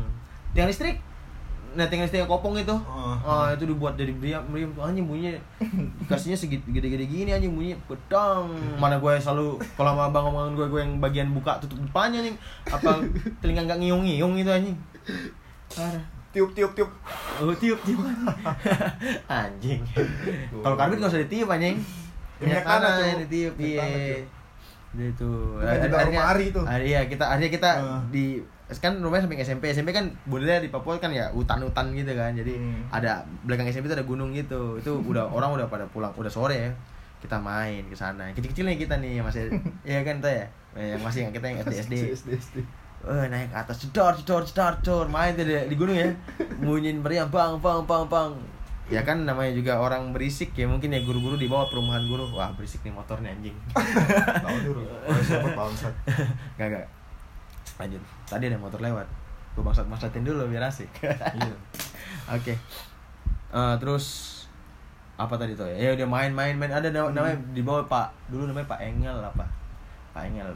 tiang 0.51 0.67
listrik 0.67 0.99
nah 1.75 1.87
tiang 1.87 2.03
listrik 2.03 2.23
yang 2.23 2.31
kopong 2.31 2.55
itu 2.55 2.73
Oh. 2.87 3.19
ah 3.21 3.51
itu 3.51 3.67
dibuat 3.67 3.95
dari 3.95 4.15
meriam 4.15 4.43
meriam 4.47 4.71
tuh 4.71 4.83
anjing 4.83 5.05
bunyinya 5.05 5.35
kasihnya 6.11 6.39
segitu 6.39 6.63
gede-gede 6.71 7.05
gini 7.05 7.31
anjing 7.31 7.51
bunyi 7.51 7.75
pedang 7.85 8.47
mana 8.79 8.97
gue 8.97 9.13
selalu 9.19 9.59
kalau 9.75 9.93
sama 9.93 10.09
abang 10.09 10.31
omongan 10.31 10.55
gue 10.55 10.67
gue 10.71 10.81
yang 10.81 10.93
bagian 10.99 11.29
buka 11.31 11.59
tutup 11.59 11.79
depannya 11.79 12.23
nih 12.23 12.35
apa 12.71 13.03
telinga 13.43 13.67
nggak 13.67 13.79
ngiung-ngiung 13.83 14.35
itu 14.37 14.51
anjing 14.51 14.77
parah 15.69 16.05
tiup 16.35 16.51
tiup 16.51 16.75
tiup. 16.75 16.91
Oh 17.39 17.55
tiup 17.55 17.79
tiup 17.87 18.03
anjing. 19.31 19.81
Kalau 20.51 20.75
karbit 20.75 20.99
nggak 20.99 21.13
usah 21.15 21.23
ditiup 21.23 21.47
anjing. 21.47 21.79
Minyak 22.43 22.67
tanah, 22.67 22.99
yang 22.99 23.23
ditiup. 23.23 23.55
Iya. 23.55 23.87
Udah 24.91 25.07
itu. 25.15 25.31
Itu 25.63 25.63
kan 25.63 25.79
juga 25.87 26.07
rumah 26.11 26.27
Ari 26.35 26.47
tuh. 26.51 26.65
Ari, 26.67 26.85
Iya 26.91 27.01
kita 27.07 27.25
akhirnya 27.31 27.51
kita 27.55 27.71
Heeh. 27.79 28.01
di 28.11 28.25
kan 28.67 28.97
rumahnya 28.97 29.29
samping 29.29 29.39
SMP 29.39 29.65
SMP 29.71 29.93
kan 29.93 30.09
budaya 30.25 30.57
di 30.57 30.69
Papua 30.69 30.97
kan 30.97 31.09
ya 31.09 31.29
hutan-hutan 31.31 31.93
gitu 31.93 32.13
kan. 32.13 32.33
Jadi 32.33 32.57
Hmm. 32.57 32.89
ada 32.89 33.21
belakang 33.45 33.69
SMP 33.69 33.87
itu 33.87 33.97
ada 33.97 34.03
gunung 34.03 34.33
gitu. 34.33 34.81
Itu 34.81 35.01
udah 35.11 35.29
orang 35.29 35.53
udah 35.53 35.69
pada 35.69 35.85
pulang 35.87 36.11
udah 36.15 36.29
sore 36.29 36.57
ya. 36.59 36.71
Kita 37.21 37.37
main 37.37 37.85
ke 37.85 37.97
sana. 37.97 38.33
Kecil-kecil 38.33 38.65
nih 38.65 38.77
kita 38.79 38.97
nih 38.99 39.21
masih 39.21 39.53
ya 39.83 40.01
kan 40.01 40.19
tuh 40.19 40.29
ya 40.29 40.45
yang 40.75 41.01
masih 41.01 41.21
yang 41.29 41.33
kita 41.33 41.47
yang 41.47 41.59
SD 41.61 41.73
SD. 41.85 41.95
SD 42.11 42.29
SD. 42.35 42.57
Eh 43.05 43.29
naik 43.29 43.53
ke 43.53 43.57
atas 43.59 43.77
cedor 43.79 44.17
cedor 44.17 44.43
cedor 44.43 44.73
cedor. 44.81 45.07
Main 45.09 45.37
tuh 45.37 45.45
di, 45.45 45.53
di 45.53 45.77
gunung 45.77 45.97
ya. 45.97 46.09
Bunyiin 46.59 47.05
meriam 47.05 47.29
bang 47.29 47.61
bang 47.61 47.85
bang 47.85 48.05
bang. 48.09 48.33
Ya 48.89 49.01
kan 49.01 49.25
namanya 49.25 49.53
juga 49.53 49.77
orang 49.77 50.13
berisik 50.13 50.53
ya. 50.53 50.65
Mungkin 50.65 50.89
ya 50.89 51.01
guru-guru 51.01 51.37
di 51.37 51.49
bawah 51.49 51.69
perumahan 51.69 52.05
guru. 52.05 52.29
Wah 52.33 52.49
berisik 52.53 52.81
nih 52.81 52.93
motornya 52.93 53.29
anjing. 53.29 53.57
Tahu 53.77 54.57
dulu. 54.65 54.83
Siapa 55.21 55.53
bangsat. 55.53 55.93
gak 56.57 56.69
gak 56.73 56.85
lanjut. 57.77 58.03
Tadi 58.25 58.45
ada 58.47 58.57
motor 58.57 58.79
lewat. 58.79 59.07
Gue 59.55 59.63
bangsat 59.63 59.87
bangsatin 59.87 60.23
dulu 60.23 60.47
biar 60.47 60.67
asik. 60.67 60.91
Iya. 61.01 61.55
oke. 62.37 62.55
Eh, 63.51 63.75
terus 63.79 64.05
apa 65.15 65.35
tadi 65.35 65.55
tuh? 65.55 65.63
Ya 65.65 65.79
ya 65.79 65.91
udah 65.95 66.07
main 66.07 66.31
main 66.31 66.55
main. 66.55 66.71
Ada 66.71 66.91
nama- 66.91 67.11
namanya 67.11 67.39
di 67.51 67.63
bawah 67.63 67.87
pak. 67.87 68.11
Dulu 68.29 68.47
namanya 68.47 68.67
pak 68.67 68.83
Engel 68.83 69.15
apa? 69.17 69.47
Pak 70.11 70.27
Engel. 70.27 70.51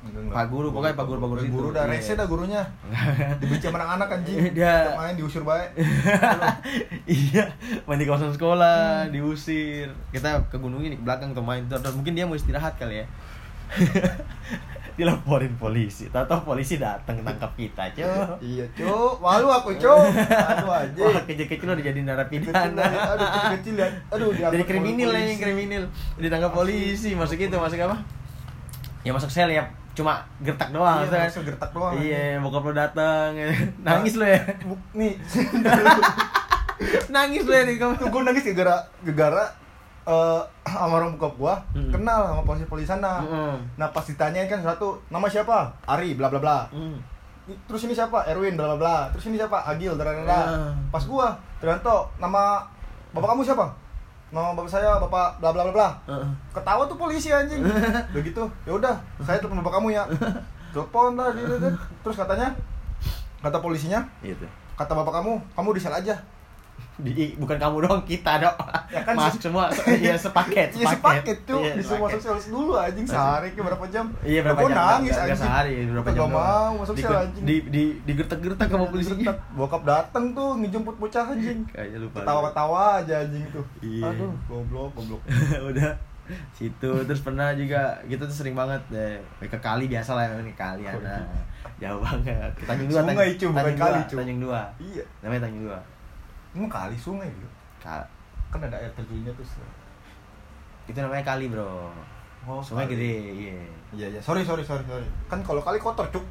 Enggak. 0.00 0.32
Pak 0.32 0.46
guru, 0.48 0.72
pokoknya 0.72 0.96
Pak 0.96 1.04
Guru, 1.04 1.18
Pak 1.20 1.28
Guru. 1.28 1.40
Guru 1.44 1.68
dah 1.70 1.84
Iya. 1.84 1.92
rese 1.92 2.16
dah 2.16 2.24
gurunya. 2.24 2.64
Dibenci 3.44 3.68
sama 3.68 3.84
anak-anak 3.84 4.08
anjing. 4.16 4.48
Dia- 4.56 4.96
main 4.96 5.12
diusir 5.12 5.44
baik. 5.44 5.76
iya. 7.04 7.44
Main 7.84 8.00
di 8.00 8.08
kawasan 8.08 8.32
sekolah 8.32 9.12
diusir. 9.12 9.92
Kita 10.08 10.40
ke 10.48 10.56
gunung 10.56 10.80
ini 10.80 10.96
ke 10.96 11.04
belakang 11.04 11.36
tuh 11.36 11.44
main. 11.44 11.68
Terus 11.68 11.92
mungkin 11.92 12.16
dia 12.16 12.24
mau 12.24 12.32
istirahat 12.32 12.80
kali 12.80 13.04
ya 13.04 13.06
dilaporin 14.94 15.54
polisi. 15.54 16.06
Tahu 16.06 16.24
polisi 16.42 16.76
datang 16.76 17.20
tangkap 17.20 17.52
kita 17.52 17.90
cuy 17.90 18.04
Iya, 18.40 18.64
Cuk. 18.72 19.18
Malu 19.18 19.46
aku, 19.46 19.74
Cuk. 19.74 20.10
Aduh 20.10 20.66
wah 20.70 20.82
anjing. 20.82 21.14
kecil-kecil 21.24 21.68
udah 21.68 21.82
jadi 21.82 21.92
Kecil, 21.92 22.04
narapidana 22.04 22.84
Aduh, 23.10 23.26
kecil-kecil 23.26 23.74
ya. 23.76 23.88
Aduh, 24.10 24.30
jadi 24.32 24.64
kriminal 24.64 25.08
oleh 25.08 25.20
ya 25.20 25.26
polisi. 25.26 25.40
kriminal. 25.40 25.82
Ditangkap 26.16 26.52
polisi 26.52 27.10
masuk 27.12 27.36
itu 27.36 27.52
masuk 27.52 27.78
apa? 27.80 27.96
Ya 29.00 29.10
masuk 29.10 29.28
sel 29.28 29.50
ya. 29.50 29.64
Cuma 29.90 30.22
gertak 30.38 30.70
doang 30.70 31.02
Iya, 31.02 31.10
kan? 31.10 31.26
masuk 31.26 31.42
gertak 31.44 31.70
doang, 31.70 31.92
iya 31.98 32.38
bokap 32.38 32.62
lo 32.62 32.72
datang 32.72 33.34
nangis 33.84 34.14
lo 34.14 34.22
ya? 34.24 34.38
Nih, 34.92 35.18
nangis 37.10 37.42
lo 37.44 37.52
ya 37.52 37.64
di 37.64 37.76
kamu. 37.76 37.98
Tuh 37.98 38.08
gue 38.08 38.22
nangis 38.22 38.44
gara 38.50 38.76
gara 39.04 39.44
eh 40.02 40.40
sama 40.62 40.96
orang 40.96 41.12
buka 41.14 41.28
gua 41.34 41.54
Mm. 41.72 41.90
kenal 41.90 42.20
sama 42.26 42.42
polisi 42.42 42.64
polisi 42.64 42.88
sana. 42.88 43.20
Mm-mm. 43.20 43.54
Nah 43.76 43.88
pas 43.88 44.02
ditanyain 44.02 44.46
kan 44.46 44.58
satu 44.58 44.96
nama 45.08 45.26
siapa? 45.26 45.68
Ari 45.84 46.14
bla 46.14 46.26
bla 46.26 46.38
bla. 46.38 46.58
Hmm. 46.70 46.96
Terus 47.66 47.84
ini 47.84 47.92
siapa? 47.92 48.24
Erwin 48.24 48.54
bla 48.54 48.70
bla 48.70 48.78
bla. 48.78 48.96
Terus 49.10 49.26
ini 49.26 49.36
siapa? 49.36 49.60
Agil 49.62 49.92
bla. 49.94 50.06
Ah. 50.06 50.70
Pas 50.88 51.02
gua, 51.02 51.34
Trianto, 51.58 52.06
nama 52.16 52.62
bapak 53.10 53.34
kamu 53.34 53.42
siapa? 53.42 53.66
Nama 54.30 54.54
bapak 54.54 54.70
saya 54.70 54.94
bapak 54.96 55.42
bla 55.42 55.50
bla 55.50 55.62
bla 55.66 55.72
bla. 55.74 55.88
Heeh. 56.06 56.28
Ketawa 56.54 56.86
tuh 56.86 56.94
polisi 56.94 57.28
anjing. 57.28 57.60
Udah 58.14 58.22
gitu. 58.22 58.44
Ya 58.62 58.72
udah, 58.72 58.94
saya 59.20 59.42
telepon 59.42 59.58
bapak 59.60 59.82
kamu 59.82 59.92
ya. 59.92 60.06
Telepon 60.74 61.18
lah 61.18 61.34
dia, 61.34 61.42
dia. 61.50 61.70
Terus 62.00 62.14
katanya 62.14 62.54
kata 63.40 63.58
polisinya 63.58 63.98
Gitu. 64.22 64.46
kata 64.76 64.92
bapak 64.94 65.12
kamu 65.18 65.32
kamu 65.52 65.68
di 65.74 65.80
sel 65.80 65.92
aja 65.92 66.14
Di, 67.02 67.12
bukan 67.34 67.56
kamu 67.56 67.76
doang, 67.82 68.02
kita 68.02 68.32
dong. 68.38 68.56
Ya 68.86 69.00
kan, 69.00 69.14
Masuk 69.14 69.40
semua, 69.40 69.70
iya 69.94 70.14
sepaket, 70.14 70.68
Iya 70.72 70.86
sepaket. 70.90 71.36
tuh. 71.42 71.58
Iya, 71.58 71.74
masuk 71.76 71.96
sepaket. 71.96 72.20
sel 72.20 72.36
dulu 72.48 72.72
anjing 72.74 73.04
sehari 73.04 73.48
ke 73.50 73.60
berapa 73.60 73.84
jam? 73.86 74.06
Iya 74.20 74.40
berapa 74.42 74.60
jam? 74.62 74.76
nangis 74.76 75.14
anjing. 75.14 75.38
sehari, 75.38 75.72
berapa 75.86 76.10
jam? 76.10 76.28
mau 76.28 76.70
masuk 76.76 76.94
di, 76.94 77.02
sel 77.02 77.14
anjing. 77.14 77.42
Di, 77.42 77.56
di, 77.66 77.82
digertak-gertak 78.02 78.66
sama 78.66 78.86
polisinya. 78.86 79.32
bokap 79.52 79.82
dateng 79.82 80.24
tuh 80.30 80.56
ngejemput 80.56 80.96
bocah 80.96 81.24
anjing. 81.28 81.62
Kayaknya 81.66 81.98
lupa. 82.00 82.16
ketawa-ketawa 82.20 82.82
aja 82.98 83.14
anjing 83.20 83.42
itu 83.42 83.60
Iya. 83.80 84.10
aduh 84.10 84.32
goblok 84.44 84.90
goblok. 84.92 85.22
Udah 85.70 85.92
situ. 86.52 86.90
Terus 87.00 87.20
pernah 87.20 87.50
juga 87.52 87.80
kita 88.04 88.22
tuh 88.22 88.36
sering 88.36 88.54
banget 88.54 88.82
deh 88.88 89.18
ke 89.40 89.58
kali 89.58 89.86
biasa 89.86 90.14
lah 90.14 90.24
ini 90.36 90.52
kali 90.52 90.84
ada. 90.84 91.22
Jauh 91.76 91.96
banget. 91.98 92.52
Ke 92.54 92.64
Tanjung 92.66 92.88
Dua 92.88 93.00
Sungai, 93.00 93.32
Tanjung- 93.34 93.54
Dua. 93.56 94.02
Tanjung 94.04 94.40
Dua. 94.40 94.62
Iya. 94.76 95.04
Namanya 95.22 95.48
Tanjung 95.48 95.64
Dua 95.66 95.78
emang 96.52 96.68
kali 96.68 96.94
sungai 96.94 97.28
gitu 97.28 97.48
Ka- 97.78 98.08
kan 98.48 98.60
ada 98.60 98.76
air 98.76 98.90
terjunnya 98.92 99.30
tuh 99.32 99.46
itu 100.86 100.98
namanya 100.98 101.22
kali 101.24 101.46
bro. 101.46 101.86
Oh, 102.42 102.58
sungai 102.58 102.84
kali. 102.84 102.96
gede 102.96 103.14
iya. 103.32 103.54
Iya 103.92 104.06
iya. 104.10 104.20
Sorry 104.20 104.42
sorry 104.42 104.60
sorry 104.60 104.82
sorry. 104.82 105.06
Kan 105.28 105.38
kalau 105.40 105.60
kali 105.60 105.78
kotor 105.78 106.02
cuk. 106.08 106.24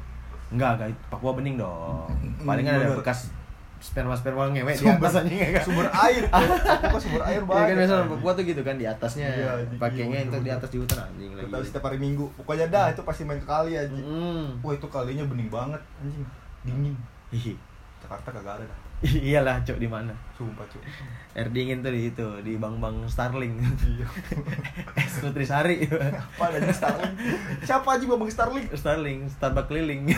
Enggak 0.50 0.76
enggak. 0.76 0.92
Papua 1.08 1.32
bening 1.32 1.56
dong. 1.56 2.04
Paling 2.38 2.60
kan 2.60 2.76
ada 2.76 2.92
bekas 2.92 3.32
sperma 3.80 4.12
sperma 4.12 4.52
ngewek 4.52 4.76
di 4.76 4.84
Sumber- 4.84 5.00
atas 5.00 5.24
anjing 5.24 5.40
ya 5.40 5.56
kan 5.56 5.62
sumber 5.64 5.88
air 5.88 6.22
kan 6.84 7.00
sumber 7.00 7.22
air 7.24 7.40
banget 7.40 7.64
kan 7.64 7.76
biasa 7.80 7.94
Papua 8.12 8.30
tuh 8.36 8.44
gitu 8.44 8.60
kan 8.60 8.76
di 8.76 8.84
atasnya. 8.84 9.24
Iya, 9.24 9.50
pakainya 9.80 10.18
Iya, 10.20 10.28
itu 10.28 10.36
di 10.44 10.50
atas 10.52 10.68
di 10.68 10.78
hutan 10.78 10.98
anjing 11.00 11.30
Gua 11.32 11.48
lagi 11.56 11.64
setiap 11.64 11.84
hari 11.88 11.96
minggu. 11.96 12.28
Pokoknya 12.36 12.68
dah 12.68 12.92
itu 12.92 13.00
pasti 13.00 13.24
main 13.24 13.40
ke 13.40 13.48
kali 13.48 13.72
anjing. 13.72 14.04
Mm. 14.04 14.60
wah 14.60 14.76
itu 14.76 14.86
kalinya 14.86 15.24
bening 15.24 15.48
banget 15.48 15.80
anjing. 15.96 16.26
Dingin. 16.60 16.92
Hihi. 17.32 17.56
Jakarta 18.04 18.28
kagak 18.28 18.60
ada 18.60 18.64
dah 18.68 18.78
iyalah 19.28 19.64
cok 19.64 19.78
di 19.80 19.88
mana? 19.88 20.12
Sumpah 20.36 20.64
cuk 20.68 20.84
air 21.30 21.46
dingin 21.54 21.78
tuh 21.80 21.94
di 21.94 22.10
itu 22.10 22.26
di 22.42 22.58
bang 22.58 22.76
bang 22.82 22.96
Starling. 23.06 23.54
Iya. 23.62 24.06
Es 25.00 25.22
nutrisari 25.22 25.86
apa 25.88 26.44
ada 26.50 26.68
Starling? 26.74 27.14
Siapa 27.62 27.86
aja 27.96 28.04
bang 28.04 28.30
Starling? 28.30 28.66
Starling 28.74 29.20
Starbucks 29.30 29.68
keliling. 29.70 30.10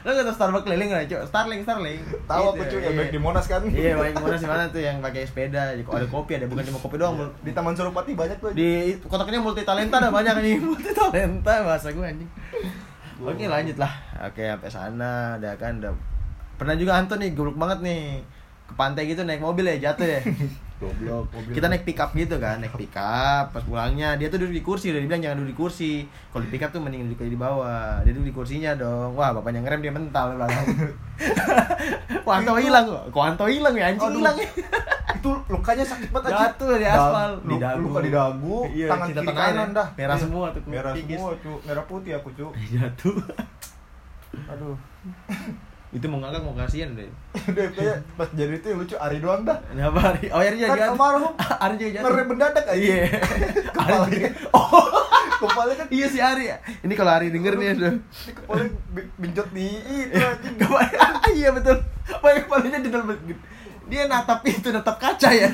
Lo 0.00 0.16
gak 0.16 0.22
tau 0.22 0.34
Starbucks 0.38 0.64
keliling 0.64 0.88
gak 0.88 1.10
cok? 1.10 1.22
Starling 1.28 1.60
Starling. 1.66 2.00
Tahu 2.24 2.44
aku 2.54 2.62
Itu, 2.62 2.78
cuy 2.78 2.80
yang 2.88 2.94
iya. 2.94 3.00
baik 3.04 3.10
di 3.10 3.20
Monas 3.20 3.46
kan? 3.50 3.62
Iya 3.66 3.92
baik 3.98 4.14
mana 4.16 4.36
sih 4.38 4.48
mana 4.48 4.64
tuh? 4.70 4.80
Yang 4.80 4.96
pakai 5.02 5.22
sepeda. 5.26 5.62
Jadi, 5.74 5.82
ada 5.84 6.06
kopi 6.08 6.32
ada 6.38 6.46
bukan 6.46 6.62
cuma 6.64 6.78
kopi 6.78 6.96
doang 6.96 7.14
Mul- 7.18 7.34
di 7.42 7.50
Taman 7.52 7.74
Suropati 7.74 8.16
banyak 8.16 8.38
tuh 8.40 8.54
di 8.56 8.96
kotaknya 9.02 9.42
multi 9.42 9.66
talenta 9.66 9.98
ada 9.98 10.08
banyak 10.08 10.40
nih 10.40 10.56
multi 10.72 10.94
talenta 10.94 11.66
bahasa 11.66 11.90
gue 11.92 12.06
anjing. 12.06 12.30
Oke 13.20 13.44
lanjut 13.50 13.76
lah 13.76 13.92
oke 14.24 14.40
sampai 14.40 14.70
sana. 14.70 15.36
Udah 15.36 15.58
kan 15.60 15.82
udah 15.82 15.92
pernah 16.60 16.76
juga 16.76 17.00
Anton 17.00 17.24
nih 17.24 17.32
goblok 17.32 17.56
banget 17.56 17.78
nih. 17.80 18.20
Ke 18.68 18.74
pantai 18.76 19.08
gitu 19.08 19.24
naik 19.24 19.40
mobil 19.40 19.64
ya 19.64 19.90
jatuh 19.90 20.04
ya. 20.04 20.20
Goblok 20.80 21.28
Mobil. 21.28 21.52
kita 21.52 21.68
naik 21.68 21.84
pick 21.84 22.00
up 22.00 22.08
gitu 22.16 22.40
kan 22.40 22.56
naik 22.56 22.72
pick 22.72 22.96
up 22.96 23.52
pas 23.52 23.60
pulangnya. 23.60 24.16
Dia 24.16 24.32
tuh 24.32 24.40
duduk 24.40 24.56
di 24.56 24.64
kursi 24.64 24.88
udah 24.88 25.00
dibilang 25.00 25.20
jangan 25.20 25.36
duduk 25.44 25.52
di 25.52 25.58
kursi. 25.60 25.92
Kalau 26.32 26.40
di 26.40 26.48
pick 26.48 26.64
up 26.64 26.72
tuh 26.72 26.80
mending 26.80 27.04
duduk 27.08 27.20
di 27.20 27.36
bawah. 27.36 28.00
Dia 28.00 28.16
duduk 28.16 28.28
di 28.28 28.34
kursinya 28.36 28.72
dong. 28.76 29.12
Wah 29.12 29.36
bapaknya 29.36 29.60
ngerem 29.60 29.84
dia 29.84 29.92
mental 29.92 30.40
belakang. 30.40 30.64
Wah 32.28 32.40
Anto 32.40 32.56
hilang? 32.56 32.84
Kok 32.88 33.04
kok 33.12 33.24
Anto 33.28 33.44
hilang 33.44 33.74
ya? 33.76 33.92
Anjing 33.92 34.12
hilang. 34.20 34.36
Ya 34.40 34.48
itu 35.20 35.32
lukanya 35.52 35.84
sakit 35.84 36.08
banget. 36.16 36.32
Jatuh 36.32 36.80
di 36.80 36.86
aspal, 36.88 37.30
di 37.44 37.56
dagu. 37.60 37.84
luka 37.84 38.00
di 38.00 38.08
dagu 38.08 38.56
Iya, 38.72 38.86
tangan 38.88 39.08
kiri 39.12 39.28
kanan 39.36 39.68
dah. 39.76 39.88
Merah 39.92 40.16
Iya. 40.16 40.22
semua 40.24 40.46
tuh, 40.48 40.62
merah 40.64 40.92
semua 40.96 41.30
cu. 41.36 41.52
Merah 41.68 41.84
putih 41.84 42.12
aku 42.16 42.28
cu. 42.32 42.46
Jatuh. 42.72 43.16
Aduh 44.48 44.76
itu 45.90 46.06
mau 46.06 46.22
ngangkat 46.22 46.42
mau 46.42 46.54
kasihan 46.54 46.94
deh. 46.94 47.10
Udah 47.50 47.66
kayak 47.74 47.96
pas 48.14 48.30
jadi 48.30 48.54
itu 48.54 48.66
yang 48.68 48.78
lucu 48.78 48.94
Ari 48.94 49.18
doang 49.18 49.42
dah. 49.42 49.58
Kenapa 49.66 50.14
Ari? 50.14 50.30
Oh 50.30 50.38
Ari 50.38 50.54
juga 50.54 50.68
kan 50.68 50.78
jatuh 50.78 50.92
almarhum 50.92 51.32
Ari 51.66 51.74
juga 51.76 51.90
jatuh. 51.90 52.04
ngerem 52.06 52.26
mendadak 52.26 52.64
aja. 52.64 52.78
Iya. 52.78 53.04
Kepala 53.66 53.96
Ari 54.06 54.16
juga- 54.16 54.34
oh. 54.52 54.86
Kepala 55.40 55.72
kan 55.72 55.86
iya 55.88 56.06
si 56.06 56.18
Ari 56.20 56.46
ini 56.80 56.94
kalau 56.94 57.10
Ari 57.10 57.28
denger 57.28 57.54
nih 57.56 57.68
aduh. 57.72 57.94
Ini 57.98 58.32
kepala 58.32 58.62
bi- 58.92 59.10
binjot 59.16 59.48
di 59.50 59.66
itu 59.82 60.14
anjing. 60.16 60.54
Kepala- 60.56 60.94
iya 61.32 61.48
betul. 61.50 61.76
Pakai 62.06 62.42
kepalanya 62.44 62.78
di 62.78 62.88
dalam 62.88 63.06
dia 63.84 64.06
natap 64.06 64.44
itu 64.44 64.68
natap 64.68 64.96
kaca 64.96 65.28
ya. 65.28 65.50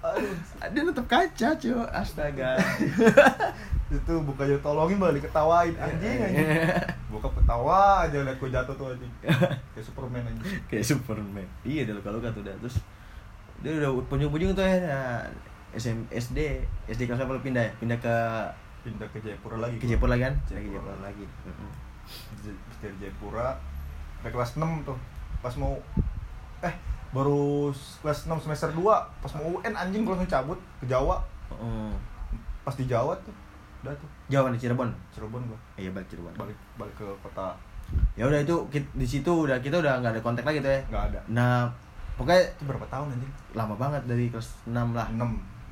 Aduh. 0.00 0.34
Dia 0.70 0.82
natap 0.82 1.06
kaca 1.06 1.48
cuy 1.54 1.74
astaga 1.92 2.58
itu 3.90 4.14
bukannya 4.22 4.58
tolongin 4.62 5.02
malah 5.02 5.18
diketawain. 5.18 5.74
Anjing 5.74 6.18
anjing. 6.22 6.46
Bokap 7.10 7.34
ketawa 7.34 8.06
aja 8.06 8.22
liat 8.22 8.38
gue 8.38 8.50
jatuh 8.50 8.74
tuh 8.78 8.94
anjing. 8.94 9.12
Kayak 9.74 9.84
Superman 9.84 10.22
anjing. 10.22 10.46
Kayak 10.70 10.84
Superman. 10.86 11.46
Iya 11.66 11.82
dia 11.90 11.94
luka 11.98 12.14
luka 12.14 12.30
tuh 12.30 12.46
udah 12.46 12.54
terus 12.62 12.78
dia 13.60 13.76
udah 13.76 13.90
punjung-punjung 14.06 14.54
tuh 14.54 14.62
ya. 14.62 14.78
Nah, 14.86 15.20
SM, 15.74 16.06
SD 16.10 16.38
SD 16.86 17.06
kelas 17.06 17.22
berapa 17.22 17.34
lu 17.34 17.42
pindah 17.42 17.62
ya? 17.66 17.72
Pindah 17.78 17.98
ke 17.98 18.14
pindah 18.86 19.06
ke 19.10 19.18
Jayapura 19.20 19.58
lagi 19.58 19.76
ke. 19.76 19.90
Jepur 19.90 20.06
lagi 20.06 20.22
kan? 20.24 20.34
Lagi 20.54 20.70
Jayapura. 20.70 20.94
Jepur 20.94 21.02
lagi. 21.02 21.24
Mm-mm. 21.46 21.70
J- 22.40 22.60
dari 22.80 22.96
Jayapura 23.02 23.48
sampai 24.18 24.30
kelas 24.30 24.50
6 24.54 24.86
tuh. 24.86 24.98
Pas 25.42 25.54
mau 25.58 25.74
eh 26.62 26.74
baru 27.10 27.74
kelas 28.06 28.30
6 28.30 28.38
semester 28.46 28.70
2 28.70 28.86
pas 29.18 29.32
mau 29.34 29.58
UN 29.58 29.74
anjing 29.74 30.06
gue 30.06 30.14
langsung 30.14 30.30
cabut 30.30 30.58
ke 30.78 30.86
Jawa. 30.86 31.18
Pas 32.62 32.74
di 32.78 32.86
Jawa 32.86 33.18
tuh 33.26 33.34
udah 33.80 33.94
tuh. 33.96 34.10
Jauh 34.28 34.48
di 34.52 34.58
Cirebon. 34.60 34.90
Cirebon 35.12 35.42
gua. 35.48 35.58
Iya 35.80 35.90
balik 35.92 36.08
Cirebon. 36.12 36.32
Balik 36.36 36.58
balik 36.76 36.94
ke 36.96 37.06
kota. 37.24 37.56
Ya 38.14 38.28
udah 38.28 38.38
itu 38.40 38.54
di 38.72 39.06
situ 39.06 39.32
udah 39.32 39.58
kita 39.58 39.80
udah 39.80 39.98
nggak 39.98 40.12
ada 40.14 40.22
kontak 40.22 40.44
lagi 40.44 40.60
tuh 40.60 40.70
ya. 40.70 40.80
Nggak 40.92 41.04
ada. 41.12 41.20
Nah 41.32 41.52
pokoknya 42.20 42.42
itu 42.52 42.62
berapa 42.68 42.86
tahun 42.92 43.16
anjing? 43.16 43.32
lama 43.56 43.74
banget 43.74 44.02
dari 44.04 44.28
kelas 44.28 44.48
6 44.68 44.76
lah. 44.92 45.08
6 45.10 45.24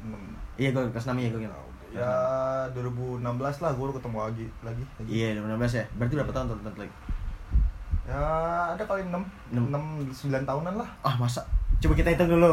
6 0.09 0.59
iya 0.59 0.73
gue 0.73 0.83
kelas 0.91 1.07
6 1.07 1.15
ya 1.15 1.29
gue 1.31 1.43
ya 1.89 2.13
2016 2.77 3.25
lah 3.65 3.71
gue 3.73 3.87
ketemu 3.97 4.17
lagi 4.21 4.47
lagi 4.61 4.83
lagi. 5.01 5.09
iya 5.09 5.37
2016 5.37 5.79
ya. 5.79 5.85
Berarti 6.01 6.15
berapa 6.17 6.33
tahun 6.33 6.47
tuh 6.49 6.57
lagi 6.81 6.95
ya 8.09 8.25
ada 8.73 8.83
kali 8.89 9.05
6 9.05 9.13
Enam. 9.13 9.65
6 10.09 10.33
9 10.33 10.49
tahunan 10.49 10.75
lah. 10.81 10.89
Ah 11.05 11.15
masa 11.21 11.45
coba 11.79 11.95
kita 11.95 12.11
hitung 12.11 12.27
dulu. 12.29 12.53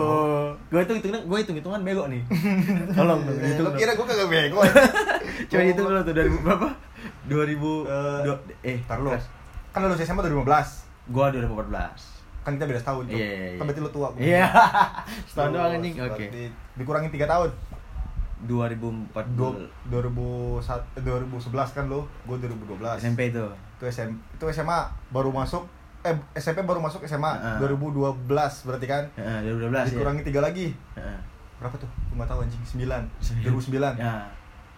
Gue 0.67 0.79
hitung 0.79 0.97
hitung 0.97 1.11
gue 1.19 1.37
hitung 1.39 1.55
hitungan 1.55 1.81
bego 1.81 2.05
nih. 2.05 2.21
Tolong 2.97 3.19
dong 3.19 3.37
Eh, 3.37 3.49
hitung 3.49 3.73
kira 3.73 3.91
gue 3.91 4.05
kagak 4.05 4.27
bego. 4.27 4.61
Coba 5.49 5.63
hitung 5.63 5.85
dulu 5.87 6.01
tuh 6.01 6.13
dari 6.13 6.29
berapa? 6.45 6.69
2000 7.25 7.25
Eh, 7.27 8.19
dua- 8.21 8.41
eh 8.61 8.77
Ntar 8.81 8.99
lu. 8.99 9.09
kan 9.69 9.79
lulus 9.81 9.99
SMA 9.99 10.21
2015 10.21 10.45
gua 11.07 11.27
2014 11.29 12.15
kan 12.41 12.53
kita 12.53 12.65
beda 12.65 12.79
setahun 12.79 13.03
tuh. 13.05 13.11
Iya, 13.11 13.25
iya, 13.25 13.47
iya. 13.47 13.57
kan 13.57 13.65
berarti 13.65 13.81
lu 13.81 13.89
tua. 13.89 14.07
Iya. 14.15 14.45
Setahun 15.25 15.49
doang 15.51 15.73
anjing. 15.73 15.93
Oke. 15.97 16.25
dikurangin 16.75 17.09
3 17.09 17.25
tahun. 17.25 17.49
2014 18.41 19.33
Dua- 19.33 19.57
2001 19.89 20.61
eh, 20.93 21.01
2011 21.01 21.49
kan 21.71 21.85
lu. 21.85 22.05
Gue 22.23 22.37
2012 22.37 23.01
SMP 23.01 23.31
itu. 23.31 23.41
Itu 23.75 23.85
SM 23.85 24.09
itu 24.13 24.45
SMA 24.53 24.79
baru 25.09 25.29
masuk 25.29 25.65
eh 26.05 26.15
SMP 26.35 26.61
baru 26.61 26.77
masuk 26.77 27.01
SMA 27.03 27.31
Heeh. 27.33 27.57
2012 27.81 28.21
berarti 28.63 28.85
kan? 28.85 29.03
Heeh, 29.17 29.37
2012 29.49 29.73
ya 29.73 29.83
dikurangi 29.89 30.21
tiga 30.21 30.39
lagi. 30.39 30.67
Heeh. 30.93 31.19
berapa 31.55 31.75
tuh? 31.75 31.89
Gue 31.89 32.15
nggak 32.15 32.29
tahu 32.29 32.39
anjing. 32.43 32.61
9 32.61 32.69
Sembilan. 32.69 33.01
2009 33.41 33.97
ya. 33.97 34.13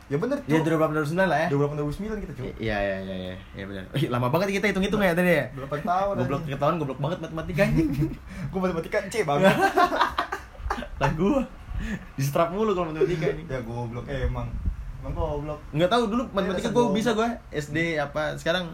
Ya 0.07 0.15
bener 0.15 0.39
ya 0.48 0.63
tuh. 0.63 0.72
2008 0.72 1.12
2009 1.12 1.27
lah 1.27 1.39
ya. 1.43 1.48
2008 1.51 1.84
2009 2.15 2.24
kita 2.24 2.34
cuy 2.34 2.51
iya 2.63 2.77
iya 2.79 2.98
iya 3.03 3.15
iya. 3.27 3.36
Iya 3.53 3.65
benar 3.67 3.84
lama 4.07 4.27
banget 4.31 4.48
kita 4.55 4.65
hitung 4.72 4.86
hitung 4.88 5.03
ya 5.03 5.12
tadi 5.12 5.36
ya. 5.36 5.46
8 5.51 5.84
tahun 5.84 6.13
goblok 6.15 6.41
ketahuan 6.48 6.75
goblok 6.79 7.00
banget 7.01 7.19
matematika 7.19 7.62
anjing. 7.67 7.89
Gue 8.53 8.60
matematika 8.62 8.98
C 9.12 9.15
banget 9.22 9.51
lah 11.01 11.12
gua. 11.13 11.43
Di 12.15 12.24
strap 12.24 12.50
mulu 12.50 12.72
kalau 12.72 12.89
matematika 12.89 13.27
ini 13.29 13.43
ya 13.46 13.60
goblok. 13.62 14.07
Eh 14.07 14.25
emang. 14.25 14.48
Emang 15.03 15.12
goblok. 15.12 15.60
Nggak 15.75 15.89
tahu 15.91 16.03
dulu 16.07 16.24
matematika 16.31 16.69
gue 16.69 16.75
goblok. 16.79 16.96
bisa 16.96 17.10
gue 17.12 17.27
SD 17.51 17.77
apa 18.00 18.34
sekarang 18.39 18.65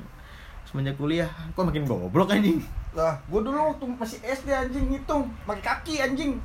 semenjak 0.74 0.98
kuliah. 0.98 1.30
Kok 1.54 1.70
makin 1.70 1.86
goblok 1.86 2.34
anjing? 2.34 2.58
Lah 2.92 3.22
gue 3.24 3.40
dulu 3.40 3.54
waktu 3.70 3.86
masih 3.88 4.20
SD 4.20 4.50
anjing 4.50 4.86
ngitung. 4.90 5.30
Pakai 5.46 5.62
kaki 5.62 6.02
anjing. 6.02 6.42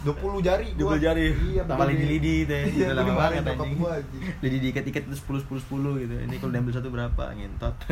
20 0.00 0.16
jari 0.40 0.72
Dua 0.74 0.96
gua. 0.96 0.98
jari. 0.98 1.28
Iya 1.28 1.62
tambah 1.62 1.84
lidi 1.84 2.04
lidi 2.08 2.34
itu 2.40 2.50
ya 2.50 2.64
iya 2.64 2.88
lama 2.96 3.12
banget 3.14 3.44
anjing. 3.46 3.76
gua 3.76 4.00
lidi 4.40 4.56
diikat 4.58 4.84
ikat 4.86 5.04
itu 5.04 5.14
sepuluh 5.14 5.38
sepuluh 5.38 5.60
sepuluh 5.60 5.92
gitu. 5.98 6.16
Ini 6.16 6.40
kalau 6.40 6.50
diambil 6.50 6.72
satu 6.72 6.88
berapa 6.88 7.24
ngentot. 7.30 7.76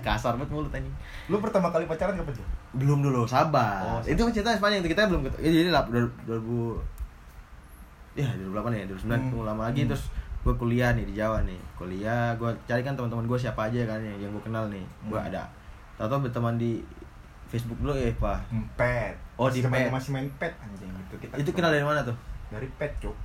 Kasar 0.00 0.32
banget 0.34 0.48
mulut 0.50 0.72
anjing. 0.72 0.94
Lu 1.28 1.36
pertama 1.38 1.68
kali 1.68 1.84
pacaran 1.84 2.16
kapan 2.16 2.32
tuh 2.32 2.46
belum 2.72 3.00
dulu 3.00 3.24
sabar. 3.26 3.84
Oh, 3.84 4.00
itu 4.02 4.16
cerita 4.32 4.56
panjang 4.56 4.80
itu 4.80 4.90
kita 4.90 5.04
belum 5.06 5.24
ketemu. 5.24 5.40
Jadi 5.42 5.68
lah 5.68 5.84
dua 5.88 6.08
ribu 6.32 6.80
ya 8.12 8.32
2008 8.32 8.72
ya 8.72 8.84
2009 8.86 9.12
Hmm. 9.28 9.44
lama 9.44 9.62
lagi 9.62 9.84
Hmm. 9.84 9.92
terus 9.92 10.08
gue 10.46 10.54
kuliah 10.54 10.94
nih 10.94 11.02
di 11.02 11.14
Jawa 11.14 11.42
nih 11.42 11.58
kuliah 11.74 12.30
gue 12.32 12.46
cari 12.62 12.80
kan 12.80 12.94
teman-teman 12.94 13.26
gue 13.26 13.34
siapa 13.36 13.66
aja 13.66 13.82
kan 13.84 13.98
yang, 13.98 14.14
gue 14.22 14.38
kenal 14.40 14.66
nih 14.66 14.86
gue 15.04 15.18
Hmm. 15.18 15.26
ada 15.26 15.42
tahu 15.98 16.22
berteman 16.22 16.54
di 16.54 16.78
Facebook 17.46 17.74
dulu 17.76 17.92
ya 17.92 18.14
pak 18.14 18.38
pet 18.74 19.14
Oh, 19.34 19.46
di 19.46 19.60
pet. 19.60 19.90
masih 19.90 20.10
main 20.12 20.30
pet 20.36 20.54
anjing 20.56 20.86
gitu 20.88 21.14
kita 21.18 21.34
itu 21.36 21.50
kenal 21.50 21.68
dari 21.68 21.82
mana 21.82 22.00
tuh 22.00 22.14
dari 22.48 22.70
pet 22.72 22.94
cuk 22.98 23.16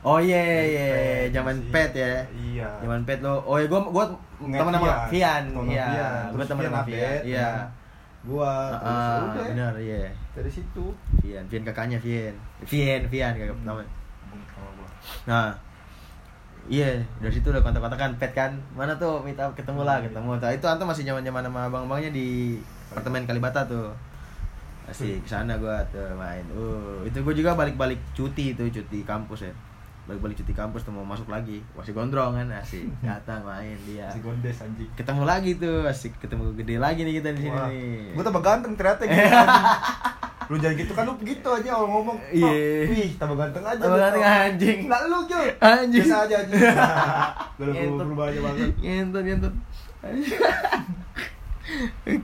Oh 0.00 0.16
iya 0.16 0.40
iya 0.40 0.64
iya, 0.64 0.88
Pet, 0.88 1.28
zaman 1.30 1.54
sih. 1.54 1.68
pet 1.68 1.92
ya. 1.92 2.24
Iya. 2.32 2.64
Zaman 2.80 3.04
pet 3.04 3.20
lo. 3.20 3.36
Oh 3.44 3.60
iya 3.60 3.68
gua 3.68 3.84
gua 3.84 4.04
teman 4.40 4.72
sama 4.72 4.88
Vian. 5.12 5.44
Iya. 5.68 5.84
Vian. 5.84 6.24
Gua 6.24 6.32
Terus 6.32 6.48
teman 6.48 6.62
sama 6.62 6.72
Vian. 6.72 6.80
update, 6.80 7.22
Iya. 7.28 7.44
nah, 7.44 7.66
Gua 8.22 8.52
terus 8.70 8.96
Ah, 8.96 9.18
udah. 9.20 9.44
benar 9.46 9.72
iya. 9.76 10.08
Dari 10.32 10.48
situ. 10.50 10.84
Vian, 11.20 11.44
Vian 11.44 11.62
kakaknya 11.62 12.00
Vian. 12.00 12.32
Vian, 12.62 13.02
Vian 13.06 13.32
kakak 13.34 13.52
sama 13.60 13.76
gua. 13.76 14.88
Nah, 15.28 15.52
iya 16.68 17.00
dari 17.22 17.32
situ 17.32 17.48
udah 17.48 17.62
kontak-kontakan 17.62 18.18
pet 18.20 18.34
kan. 18.34 18.52
Mana 18.74 18.92
tuh 18.98 19.22
minta 19.22 19.46
ketemu 19.56 19.86
lah, 19.86 20.02
ketemu. 20.02 20.36
Nah, 20.36 20.52
itu 20.52 20.66
Anto 20.66 20.84
masih 20.84 21.06
zaman-zaman 21.06 21.46
sama 21.46 21.70
abang-abangnya 21.70 22.10
di 22.12 22.58
apartemen 22.92 23.24
Kalibata 23.24 23.64
tuh. 23.64 23.94
Asik, 24.90 25.22
ke 25.22 25.28
sana 25.30 25.54
gua 25.56 25.78
tuh 25.94 26.02
main. 26.18 26.42
Uh, 26.50 27.06
itu 27.06 27.22
gua 27.22 27.30
juga 27.30 27.54
balik-balik 27.54 28.02
cuti 28.12 28.58
itu, 28.58 28.66
cuti 28.68 29.06
kampus 29.06 29.46
ya. 29.46 29.52
Balik-balik 30.10 30.42
cuti 30.42 30.50
kampus 30.50 30.82
tuh 30.82 30.90
mau 30.90 31.06
masuk 31.06 31.30
lagi. 31.30 31.62
Masih 31.78 31.94
gondrong 31.94 32.34
kan, 32.34 32.50
asik. 32.58 32.90
Datang 33.06 33.46
main 33.46 33.78
dia. 33.86 34.10
Si 34.10 34.18
Gondes 34.18 34.58
anjing. 34.58 34.90
Ketemu 34.98 35.22
lagi 35.22 35.54
tuh, 35.56 35.86
asik 35.86 36.18
ketemu 36.18 36.50
gede 36.58 36.82
lagi 36.82 37.06
nih 37.06 37.22
kita 37.22 37.30
di 37.38 37.46
sini 37.46 37.54
Wah. 37.54 37.70
Gua 38.18 38.24
tambah 38.26 38.42
ganteng 38.42 38.74
ternyata 38.74 39.06
gitu. 39.08 39.30
Lu 40.50 40.58
jangan 40.58 40.76
gitu 40.76 40.92
kan 40.92 41.06
lu 41.06 41.14
begitu 41.14 41.46
aja 41.46 41.70
orang 41.72 41.92
ngomong. 41.94 42.18
Oh, 42.18 42.34
Iya. 42.34 42.50
wih, 42.84 43.08
tambah 43.14 43.38
ganteng 43.38 43.62
aja. 43.62 43.78
Tambah 43.78 43.94
lu. 43.94 44.02
ganteng 44.02 44.26
anjing. 44.26 44.78
Nah, 44.84 45.00
lu 45.06 45.18
Jul. 45.24 45.46
Anjing. 45.56 46.02
Biasa 46.02 46.16
aja 46.26 46.34
anjing. 46.42 46.58
Lu 47.60 47.70
berubah 47.96 48.24
aja 48.26 48.40
banget. 48.42 48.68
Ngentot, 48.76 49.22
ngentot. 49.22 49.54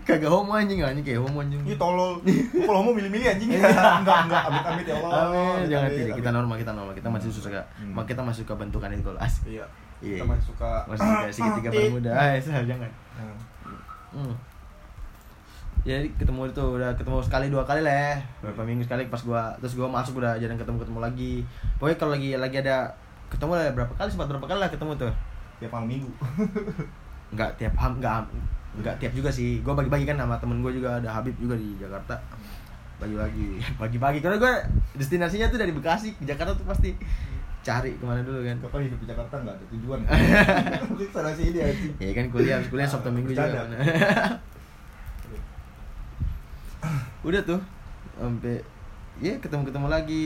Kagak 0.03 0.27
homo 0.27 0.59
anjing, 0.59 0.83
anjing 0.83 1.07
kayak 1.07 1.23
homo 1.23 1.39
anjing. 1.39 1.63
Ih 1.63 1.79
tolol. 1.79 2.19
Kalau 2.67 2.83
mau 2.83 2.91
milih-milih 2.91 3.31
anjing. 3.31 3.49
enggak, 3.55 4.19
enggak. 4.27 4.43
Amit-amit 4.43 4.85
ya 4.85 4.95
Allah. 4.99 5.11
Amin, 5.23 5.71
jangan 5.71 5.91
tidak. 5.95 6.15
Kita 6.19 6.27
amit. 6.27 6.37
normal, 6.43 6.55
kita 6.59 6.73
normal. 6.75 6.95
Kita 6.99 7.09
masih 7.09 7.31
suka, 7.31 7.63
Hmm. 7.79 7.95
kita 8.03 8.21
masih 8.27 8.43
suka 8.43 8.55
bentukan 8.59 8.91
itu 8.91 9.07
kalau 9.07 9.21
as. 9.23 9.39
Iya. 9.47 9.63
Iya. 10.03 10.19
Kita 10.19 10.27
masih 10.27 10.45
suka 10.51 10.71
Masih 10.91 11.07
suka 11.07 11.27
segitiga 11.39 11.69
bermuda. 11.71 12.11
Sah, 12.43 12.65
jangan. 12.67 12.91
Nah, 12.91 13.37
Hmm. 14.11 14.35
Jadi 15.87 16.11
ketemu 16.19 16.51
itu 16.51 16.59
udah 16.59 16.91
ketemu 16.99 17.23
sekali 17.23 17.47
dua 17.47 17.63
kali 17.63 17.87
lah 17.87 17.95
ya. 17.95 18.13
Berapa 18.43 18.67
minggu 18.67 18.83
sekali 18.83 19.07
pas 19.07 19.23
gua 19.23 19.55
terus 19.63 19.79
gua 19.79 19.87
masuk 19.87 20.19
udah 20.19 20.35
jarang 20.35 20.59
ketemu 20.59 20.83
ketemu 20.83 20.99
lagi. 20.99 21.33
Pokoknya 21.79 21.97
kalau 22.03 22.13
lagi 22.19 22.31
lagi 22.35 22.57
ada 22.59 22.91
ketemu 23.31 23.53
lah 23.55 23.71
berapa 23.71 23.93
kali 23.95 24.09
sempat 24.11 24.27
berapa 24.27 24.47
kali 24.51 24.59
lah 24.59 24.71
ketemu 24.71 24.93
tuh. 24.99 25.13
tiap 25.63 25.71
malam 25.71 25.87
minggu. 25.89 26.11
Enggak 27.33 27.51
tiap 27.57 27.75
ham 27.79 27.97
enggak 27.97 28.13
ham- 28.23 28.35
enggak 28.77 28.95
tiap 28.99 29.13
juga 29.15 29.31
sih. 29.31 29.63
Gua 29.63 29.79
bagi-bagi 29.79 30.05
kan 30.11 30.19
sama 30.19 30.35
temen 30.43 30.59
gua 30.59 30.75
juga 30.75 30.99
ada 30.99 31.09
Habib 31.15 31.39
juga 31.39 31.55
di 31.55 31.79
Jakarta. 31.79 32.19
Bagi-bagi, 32.99 33.63
bagi-bagi 33.81 34.19
karena 34.19 34.37
gua 34.43 34.59
destinasinya 34.99 35.47
tuh 35.55 35.59
dari 35.63 35.71
Bekasi 35.71 36.19
ke 36.19 36.27
Jakarta 36.27 36.51
tuh 36.59 36.67
pasti 36.67 36.99
cari 37.63 37.95
ke 37.95 38.03
mana 38.03 38.27
dulu 38.27 38.43
kan. 38.43 38.59
Kapan 38.59 38.91
hidup 38.91 38.99
di 38.99 39.07
Jakarta 39.07 39.35
nggak 39.39 39.55
ada 39.55 39.67
tujuan. 39.71 40.01
Mungkin 40.91 41.09
sana 41.15 41.31
sini 41.31 41.59
anjing. 41.63 41.95
Ya 42.03 42.11
kan 42.11 42.27
kuliah, 42.35 42.59
kuliah 42.67 42.89
Sabtu 42.91 43.09
Minggu 43.15 43.31
juga. 43.31 43.63
Udah 47.27 47.43
tuh 47.43 47.59
sampai 48.15 48.63
ya 49.19 49.35
ketemu-ketemu 49.43 49.87
lagi. 49.91 50.25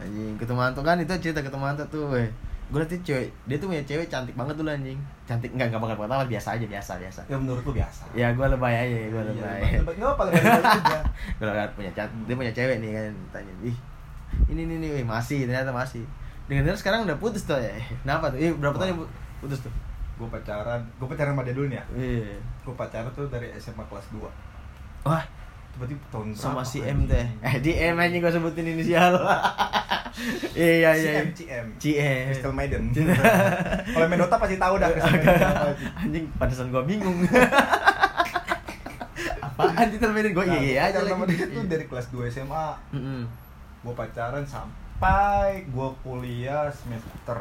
Anjing, 0.00 0.34
ketemu 0.34 0.58
Anto 0.58 0.80
kan 0.82 0.96
itu 0.98 1.12
cerita 1.20 1.44
ketemu 1.44 1.64
Anto 1.68 1.84
tuh, 1.86 2.10
weh. 2.10 2.26
Gue 2.72 2.80
nanti 2.80 2.96
cewek, 3.04 3.28
dia 3.44 3.60
tuh 3.60 3.68
punya 3.68 3.84
cewek 3.84 4.08
cantik 4.08 4.32
banget 4.32 4.56
tuh 4.56 4.64
anjing. 4.64 4.96
Cantik 5.28 5.52
enggak 5.52 5.68
enggak 5.68 5.82
bakal 5.84 5.96
pertama 6.00 6.24
biasa 6.24 6.56
aja, 6.56 6.64
biasa, 6.64 6.92
biasa. 6.96 7.20
Ya 7.28 7.36
menurut 7.36 7.62
lu 7.62 7.72
biasa. 7.76 8.02
Ya 8.16 8.32
gue 8.32 8.46
lebay 8.48 8.74
aja, 8.74 8.96
gue 9.12 9.12
Iya, 9.12 9.28
lebay. 9.28 9.60
Nggak 9.84 10.08
apa 10.16 10.22
baik 10.32 10.40
aja. 10.40 10.98
Lihat 11.38 11.70
punya 11.76 11.90
cat, 11.92 12.08
dia 12.24 12.34
punya 12.34 12.52
cewek 12.56 12.80
nih 12.80 12.90
kan, 12.96 13.12
tanya, 13.28 13.52
ih 13.60 13.76
ini 14.48 14.64
ini 14.64 14.80
nih, 14.80 15.04
masih 15.04 15.44
ternyata 15.44 15.68
masih. 15.68 16.00
Dengan 16.48 16.72
sekarang 16.72 17.04
udah 17.04 17.16
putus 17.20 17.44
tuh 17.44 17.60
ya. 17.60 17.76
Kenapa 18.02 18.32
tuh? 18.32 18.40
Eh 18.40 18.50
berapa 18.56 18.74
tahun 18.80 18.90
ya 18.90 18.96
pu- 18.96 19.12
putus 19.44 19.60
tuh? 19.60 19.72
Gue 20.16 20.28
pacaran, 20.32 20.80
gue 20.96 21.06
pacaran 21.06 21.36
sama 21.36 21.44
dia 21.44 21.52
dulu 21.52 21.68
nih 21.68 21.76
ya. 21.76 21.84
Iya. 21.92 22.36
Gue 22.64 22.72
pacaran 22.72 23.12
tuh 23.12 23.28
dari 23.28 23.52
SMA 23.60 23.84
kelas 23.84 24.08
2 24.10 24.24
Wah, 25.04 25.22
Tiba-tiba 25.72 26.04
tahun 26.12 26.36
sama 26.36 26.60
si? 26.60 26.84
M 26.84 27.08
teh. 27.08 27.24
Eh 27.40 27.56
di 27.64 27.72
M 27.72 27.96
aja 27.96 28.12
gue 28.12 28.32
sebutin 28.32 28.68
inisial. 28.68 29.16
Iya 30.52 30.72
iya 30.76 30.90
iya. 30.92 31.12
CM, 31.24 31.28
CM. 31.32 31.66
CM. 31.80 32.26
Crystal 32.28 32.52
Maiden. 32.52 32.92
Kalau 33.96 34.06
main 34.06 34.20
Dota 34.20 34.36
pasti 34.36 34.60
tahu 34.60 34.76
dah 34.76 34.92
Crystal 34.92 35.08
Maiden 35.08 35.40
anjing. 35.96 36.24
Pantesan 36.36 36.68
gue 36.68 36.84
bingung. 36.84 37.24
Apaan 39.42 39.88
sih 39.88 39.98
termainin 39.98 40.36
gue? 40.36 40.44
Iya 40.44 40.60
iya 40.60 40.80
aja 40.92 41.00
lagi. 41.00 41.32
dia 41.32 41.48
tuh 41.48 41.64
dari 41.64 41.84
kelas 41.88 42.12
2 42.12 42.28
SMA. 42.28 42.68
Gue 43.82 43.94
pacaran 43.96 44.44
sampai 44.44 45.64
gue 45.66 45.88
kuliah 46.04 46.68
semester 46.70 47.40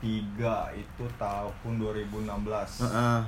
3 0.00 0.72
itu 0.72 1.04
tahun 1.20 1.72
2016. 1.78 2.32
Heeh. 2.80 3.18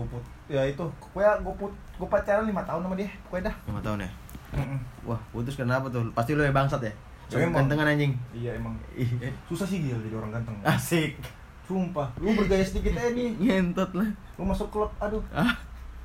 Gue 0.00 0.06
put 0.08 0.24
ya 0.48 0.64
itu, 0.64 0.80
gue 0.80 1.20
gue 1.20 1.54
put 1.54 1.68
gue 1.70 2.08
pacaran 2.08 2.42
5 2.42 2.56
tahun 2.64 2.80
sama 2.80 2.94
dia, 2.96 3.10
pokoknya 3.22 3.44
dah. 3.46 3.56
Lima 3.68 3.80
tahun 3.80 3.98
ya. 4.00 4.10
Mm-mm. 4.50 4.78
Wah 5.04 5.20
putus 5.30 5.54
kenapa 5.54 5.86
tuh? 5.86 6.08
Pasti 6.10 6.32
lo 6.32 6.40
yang 6.40 6.56
bangsat 6.56 6.80
ya. 6.80 6.88
Ya, 6.88 6.94
Cuma 7.28 7.40
emang. 7.44 7.56
gantengan 7.62 7.86
anjing. 7.86 8.12
Iya 8.32 8.56
emang. 8.56 8.74
Eh, 8.96 9.06
susah 9.44 9.62
sih 9.62 9.78
gil 9.78 10.00
jadi 10.00 10.16
orang 10.16 10.32
ganteng. 10.32 10.56
Asik. 10.64 11.20
Sumpah, 11.62 12.10
lu 12.16 12.34
bergaya 12.34 12.64
sedikit 12.64 12.96
aja 12.96 13.12
nih. 13.12 13.30
Ngentot 13.36 13.94
lah. 13.94 14.08
Lu 14.34 14.42
masuk 14.42 14.66
klub, 14.68 14.90
aduh. 14.98 15.22
Ah. 15.30 15.54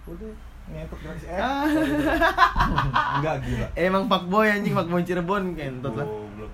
Udah, 0.06 0.30
ngentot 0.68 1.00
gratis. 1.02 1.26
Eh, 1.26 1.34
Ah. 1.34 1.66
enggak 3.18 3.36
gila. 3.42 3.68
Emang 3.74 4.06
fuckboy 4.06 4.46
anjing, 4.46 4.74
fuckboy 4.74 5.02
Cirebon 5.02 5.56
ngentot 5.56 5.96
lah. 5.96 6.06
Goblok. 6.06 6.52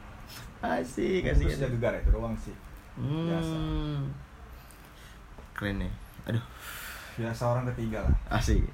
Asik, 0.62 1.26
Terus 1.26 1.44
asik. 1.44 1.60
jaga 1.60 1.78
gara 1.82 1.98
itu 2.00 2.08
doang 2.08 2.38
sih. 2.38 2.56
Biasa. 2.96 3.52
Hmm. 3.52 4.02
Keren 5.52 5.76
nih. 5.78 5.92
Aduh, 6.24 6.44
Biasa 7.22 7.44
orang 7.48 7.64
ketiga 7.74 8.02
lah. 8.02 8.14
asik. 8.34 8.66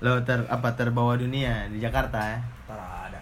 Lo 0.00 0.18
ter 0.24 0.40
apa 0.48 0.72
terbawa 0.74 1.14
dunia 1.14 1.68
di 1.68 1.78
Jakarta 1.78 2.18
ya? 2.18 2.38
Ntar 2.66 2.80
ada. 2.80 3.20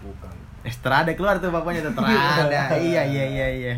Bukan. 0.00 0.32
Estrada 0.60 1.12
keluar 1.12 1.40
tuh 1.40 1.52
bapaknya 1.52 1.88
tuh 1.88 1.94
terada. 1.96 2.72
iya 2.80 3.02
iya 3.04 3.24
iya 3.26 3.48
iya. 3.48 3.74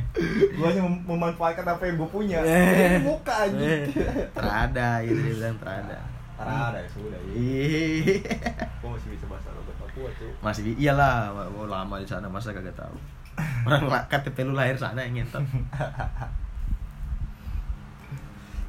Gua 0.55 0.71
hanya 0.71 0.83
mem- 0.83 1.03
memanfaatkan 1.07 1.67
apa 1.67 1.83
yang 1.87 1.97
gue 1.99 2.11
punya. 2.11 2.39
Eh. 2.47 2.99
Ini 2.99 3.07
muka 3.07 3.35
aja. 3.47 3.59
terada, 4.35 4.89
gitu 5.03 5.19
dia 5.19 5.35
bilang 5.35 5.59
terada. 5.59 5.99
Ntar 6.39 6.47
ada 6.75 6.79
ya 6.79 6.89
sudah. 6.91 7.21
Iya. 7.27 7.39
Ih. 7.39 8.19
Gua 8.83 8.95
masih 8.95 9.09
bisa 9.15 9.25
bahasa 9.27 9.49
logat 9.55 9.77
Papua 9.79 10.11
tuh. 10.19 10.31
Masih 10.43 10.63
iyalah, 10.75 11.31
lama 11.67 11.95
di 11.99 12.07
sana 12.07 12.27
masa 12.27 12.51
kagak 12.55 12.75
tahu. 12.75 12.95
Orang 13.67 13.87
KTP 14.11 14.45
lu 14.45 14.53
lahir 14.53 14.75
sana 14.75 15.03
yang 15.03 15.23
ngentot. 15.23 15.43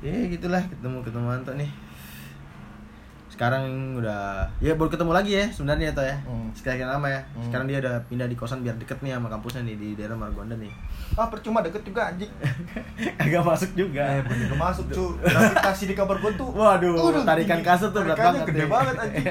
ya 0.03 0.27
gitulah 0.27 0.59
ketemu 0.67 0.99
ketemu 0.99 1.27
Anto 1.31 1.51
nih. 1.55 1.71
Sekarang 3.33 3.97
udah 3.97 4.45
ya 4.61 4.77
baru 4.77 4.93
ketemu 4.93 5.09
lagi 5.09 5.31
ya 5.33 5.45
sebenarnya 5.49 5.95
toh 5.95 6.05
ya. 6.05 6.13
Hmm. 6.27 6.53
Sekian 6.53 6.85
lama 6.85 7.09
ya. 7.09 7.23
Hmm. 7.33 7.49
Sekarang 7.49 7.65
dia 7.65 7.81
udah 7.81 7.95
pindah 8.05 8.27
di 8.29 8.37
kosan 8.37 8.61
biar 8.61 8.77
deket 8.77 9.01
nih 9.01 9.17
sama 9.17 9.31
kampusnya 9.31 9.65
nih 9.65 9.75
di 9.79 9.89
daerah 9.97 10.13
Margonda 10.13 10.53
nih. 10.59 10.69
Ah 11.13 11.29
percuma 11.29 11.61
deket 11.61 11.85
juga 11.85 12.09
anjing. 12.09 12.29
Agak 13.21 13.45
masuk 13.45 13.69
juga. 13.77 14.01
Eh 14.01 14.21
bener 14.25 14.49
masuk 14.57 14.85
cu. 14.97 15.13
Gravitasi 15.21 15.83
di 15.89 15.95
kamar 15.97 16.17
gua 16.17 16.33
tuh. 16.33 16.49
Waduh, 16.49 17.21
tarikan 17.21 17.61
kasur 17.61 17.93
tuh 17.93 18.01
berat 18.01 18.17
banget 18.17 18.49
Gede 18.49 18.65
banget 18.65 18.95
anjing. 18.97 19.25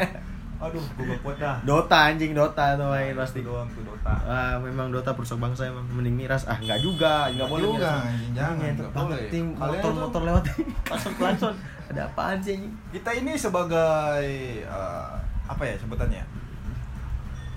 Aduh, 0.63 0.85
gua 0.95 1.05
gak 1.11 1.21
kuat 1.27 1.37
dah. 1.43 1.57
Dota 1.67 1.99
anjing 2.07 2.33
Dota 2.39 2.79
tuh 2.79 2.87
main 2.87 3.11
pasti. 3.19 3.43
Doang 3.43 3.67
tuh 3.75 3.83
Dota. 3.83 4.15
Ah, 4.23 4.55
memang 4.63 4.95
Dota 4.95 5.11
perusak 5.11 5.43
bangsa 5.43 5.67
emang 5.67 5.83
mending 5.91 6.15
miras. 6.15 6.47
Ah, 6.47 6.55
enggak 6.63 6.79
juga, 6.79 7.27
enggak 7.27 7.49
boleh 7.51 7.67
juga, 7.67 7.91
anjing, 8.07 8.31
jangan, 8.31 8.55
Ngentot 8.63 8.87
nggak 8.87 9.05
boleh. 9.11 9.27
tim 9.27 9.47
Kalian 9.59 9.67
motor-motor 9.83 10.21
lewat 10.23 10.45
klakson-klakson. 10.87 11.55
Ada 11.91 12.01
apaan 12.07 12.39
sih 12.39 12.55
anjing? 12.55 12.63
Kita 12.95 13.11
ini 13.11 13.33
sebagai 13.35 14.25
eh, 14.63 15.11
apa 15.51 15.63
ya 15.67 15.75
sebutannya? 15.83 16.23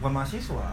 Bukan 0.01 0.11
mahasiswa. 0.11 0.67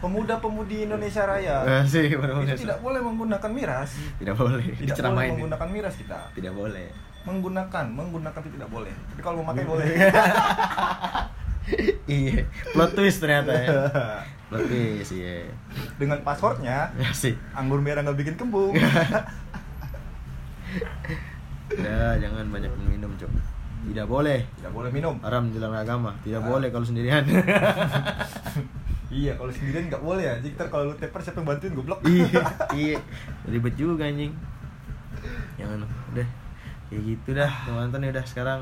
Pemuda-pemudi 0.00 0.84
Indonesia 0.88 1.24
Raya. 1.24 1.56
Eh, 1.72 1.82
sih, 1.88 2.12
itu 2.12 2.56
tidak 2.68 2.80
boleh 2.84 3.00
menggunakan 3.00 3.50
miras. 3.52 3.96
tidak 4.20 4.36
boleh. 4.36 4.64
Tidak 4.76 4.96
boleh 5.00 5.32
menggunakan 5.32 5.68
miras 5.72 5.94
kita. 5.96 6.20
Tidak 6.36 6.52
boleh. 6.52 6.88
Menggunakan, 7.26 7.84
menggunakan 7.90 8.40
itu 8.44 8.54
tidak 8.54 8.70
boleh. 8.70 8.92
Tapi 8.92 9.20
kalau 9.24 9.40
mau 9.42 9.50
pakai 9.50 9.64
boleh. 9.64 9.88
iya, 12.08 12.46
plot 12.70 12.92
twist 12.92 13.18
ternyata 13.18 13.52
ya. 13.52 13.70
Plot 14.46 14.62
twist, 14.64 15.10
iya. 15.12 15.42
Dengan 15.96 16.22
passwordnya, 16.22 16.94
Ya 16.94 17.10
sih. 17.10 17.34
anggur 17.50 17.80
merah 17.80 18.00
nggak 18.00 18.14
bikin 18.16 18.36
kembung. 18.36 18.78
Udah, 21.68 22.14
jangan 22.22 22.46
banyak 22.46 22.70
minum, 22.86 23.10
Cok. 23.12 23.30
Tidak 23.86 24.02
boleh. 24.04 24.46
tidak 24.52 24.70
boleh 24.72 24.90
minum. 24.90 25.18
Haram 25.20 25.50
dalam 25.50 25.70
agama. 25.72 26.14
Tidak 26.20 26.38
Ah. 26.38 26.46
boleh 26.48 26.70
kalau 26.70 26.82
sendirian. 26.82 27.22
Iya, 29.06 29.34
kalau 29.34 29.48
sendirian 29.48 29.86
nggak 29.86 29.98
boleh 30.00 30.22
ya. 30.24 30.34
Jadi 30.36 30.54
ntar 30.54 30.66
kalau 30.68 30.90
lu 30.90 30.94
teper 30.94 31.18
siapa 31.20 31.38
yang 31.38 31.48
bantuin 31.48 31.72
goblok. 31.72 31.98
iya 32.02 32.42
iya 32.72 32.98
ribet 33.44 33.74
juga 33.74 34.04
anjing 34.04 34.34
jangan 35.56 35.82
udah 36.12 36.28
kayak 36.86 37.02
gitu 37.04 37.28
dah 37.32 37.50
teman-teman 37.62 37.98
nih 38.00 38.10
udah 38.12 38.24
sekarang 38.24 38.60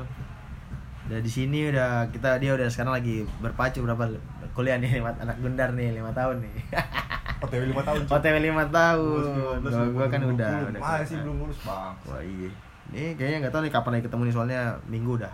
udah 1.05 1.19
di 1.21 1.29
sini 1.29 1.69
udah 1.69 2.09
kita 2.09 2.41
dia 2.41 2.57
udah 2.57 2.65
sekarang 2.65 2.97
lagi 2.97 3.21
berpacu 3.37 3.85
berapa 3.85 4.09
kuliah 4.57 4.81
nih 4.81 5.01
lima, 5.01 5.13
anak 5.21 5.37
gundar 5.37 5.69
nih 5.77 5.93
lima 5.93 6.09
tahun 6.15 6.41
nih 6.41 6.53
OTW 7.45 7.63
5 7.75 7.87
tahun 7.87 7.99
cuy. 8.07 8.15
OTW 8.15 8.35
5 8.41 8.71
tahun. 8.71 9.21
Gua 9.35 9.55
Gua, 9.59 9.85
gua 9.91 10.07
kan 10.07 10.21
udah, 10.23 10.49
udah. 10.71 10.81
Masih 10.81 11.17
belum 11.21 11.35
lulus, 11.45 11.59
Bang. 11.67 11.93
Wah 12.07 12.21
iya. 12.23 12.49
Ini 12.93 13.17
kayaknya 13.17 13.37
nggak 13.45 13.53
tahu 13.53 13.61
nih 13.65 13.73
kapan 13.73 13.91
lagi 13.97 14.05
ketemu 14.07 14.21
nih 14.23 14.33
soalnya 14.33 14.61
minggu 14.87 15.11
udah. 15.19 15.33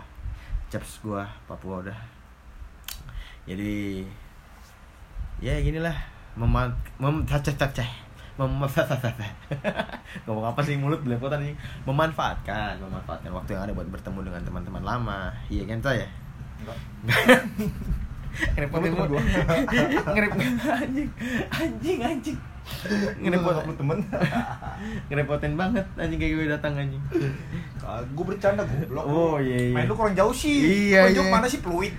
Caps 0.72 1.04
gua 1.04 1.24
Papua 1.46 1.84
udah. 1.84 1.98
Jadi 3.44 4.02
ya 5.42 5.58
ginilah 5.58 5.94
meman 6.38 6.70
mem 6.96 7.26
cacah 7.26 7.52
cacah 7.52 7.84
mem 7.84 8.01
ngomong 10.24 10.44
apa 10.48 10.60
sih 10.64 10.80
mulut 10.80 11.04
belepotan 11.04 11.44
ini 11.44 11.52
memanfaatkan 11.84 12.80
memanfaatkan 12.80 13.28
waktu 13.28 13.54
yang 13.56 13.62
ada 13.68 13.72
buat 13.76 13.88
bertemu 13.92 14.18
dengan 14.24 14.42
teman-teman 14.42 14.82
lama 14.82 15.20
iya 15.52 15.68
kan 15.68 15.78
ya 15.92 16.08
Enggak. 16.62 16.78
ngerepotin 18.56 18.92
gua. 18.96 19.04
ngerep 20.16 20.32
anjing 20.64 21.08
anjing 21.52 21.98
anjing 22.00 22.38
Ngerepot 22.62 23.18
ngerepot 23.18 23.64
lu 23.66 23.74
temen. 23.74 23.98
ngerepotin 25.10 25.54
banget 25.58 25.82
anjing 25.98 26.18
kayak 26.22 26.32
gue 26.38 26.46
datang 26.46 26.72
anjing 26.78 27.02
gue 28.14 28.24
bercanda 28.24 28.62
goblok. 28.62 29.04
Oh, 29.04 29.36
iya, 29.42 29.68
iya. 29.68 29.74
Main 29.74 29.90
lu 29.90 29.98
kurang 29.98 30.14
jauh 30.14 30.30
sih. 30.30 30.86
Iya, 30.94 31.10
Lu 31.10 31.18
jauh 31.18 31.26
iya. 31.26 31.34
mana 31.34 31.46
sih 31.50 31.58
peluit? 31.58 31.90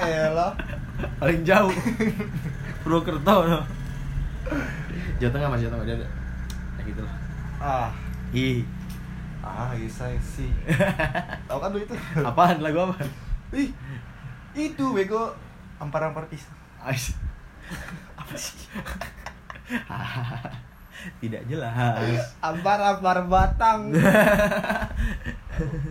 Ya 0.00 0.32
elah. 0.32 0.56
paling 1.20 1.44
jauh 1.44 1.76
Purwokerto 2.80 3.36
no. 3.44 3.60
Jawa 5.16 5.30
Tengah 5.32 5.48
mas 5.48 5.60
Jawa 5.60 5.72
Tengah 5.78 5.86
dia 5.86 5.96
ada 5.96 6.08
ya 6.78 6.82
gitu 6.84 7.00
lah 7.00 7.14
Ah, 7.58 7.88
ih 8.30 8.60
ah 9.40 9.72
bisa 9.76 10.08
sih. 10.20 10.52
Tahu 11.48 11.58
kan 11.60 11.68
lu 11.72 11.80
itu? 11.80 11.96
apaan 12.16 12.60
lagu 12.60 12.84
apa 12.84 12.96
Ih, 13.52 13.70
itu 14.52 14.84
bego 14.90 15.30
ampar-ampar 15.76 16.24
pisang. 16.26 16.56
Ais. 16.80 17.12
apa 18.20 18.34
sih 18.34 18.64
tidak 21.20 21.42
jelas 21.44 22.32
Ampar-ampar 22.40 23.28
batang. 23.28 23.92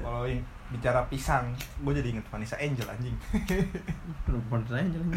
Kalau 0.01 0.25
bicara 0.73 1.05
pisang, 1.05 1.53
gue 1.53 1.93
jadi 1.93 2.17
inget 2.17 2.25
Vanessa 2.29 2.57
Angel 2.57 2.89
anjing. 2.89 3.13
Saya 4.65 4.85
jalan 4.89 5.13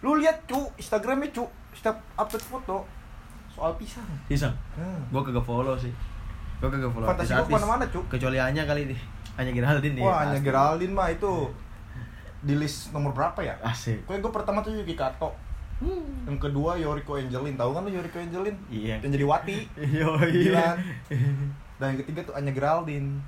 lu 0.00 0.16
lihat 0.16 0.44
cu, 0.44 0.68
Instagramnya 0.76 1.32
cu, 1.32 1.44
setiap 1.76 1.96
upload 2.14 2.42
foto 2.42 2.76
soal 3.48 3.72
pisang. 3.76 4.04
pisang 4.26 4.52
Hmm. 4.72 5.00
gua 5.08 5.20
kagak 5.20 5.40
follow 5.42 5.76
sih 5.76 5.92
gua 6.58 6.68
kagak 6.68 6.88
follow 6.88 7.04
Fantasi 7.06 7.32
gua 7.32 7.42
ke 7.42 7.52
mana-mana, 7.52 7.84
Cuk. 7.86 8.04
kecuali 8.08 8.36
Anya 8.36 8.64
kali 8.64 8.88
nih 8.88 9.00
Anya 9.36 9.52
Geraldine 9.52 9.94
nih 9.94 10.02
Wah, 10.02 10.16
hanya 10.22 10.32
pasti. 10.34 10.46
Geraldine 10.46 10.92
mah 10.92 11.08
itu 11.10 11.32
di 12.38 12.54
list 12.54 12.90
nomor 12.90 13.10
berapa 13.10 13.36
ya? 13.38 13.54
asik 13.60 14.04
gue 14.04 14.30
pertama 14.30 14.60
tuh 14.60 14.72
Yuki 14.72 14.94
Kato. 14.94 15.32
Hmm. 15.76 16.24
Yang 16.24 16.38
kedua 16.42 16.72
Yoriko 16.74 17.14
Angelin. 17.14 17.52
Tahu 17.52 17.70
kan 17.70 17.82
lu 17.82 17.92
Yoriko 17.92 18.16
Angelin? 18.16 18.56
iya 18.66 18.96
Yang 18.96 19.12
jadi 19.12 19.26
Wati. 19.26 19.56
iya 19.92 20.08
iya 20.26 20.64
Dan 21.76 21.86
yang 21.92 22.00
ketiga 22.00 22.20
tuh 22.22 22.32
Anya 22.32 22.48
Geraldine. 22.50 23.20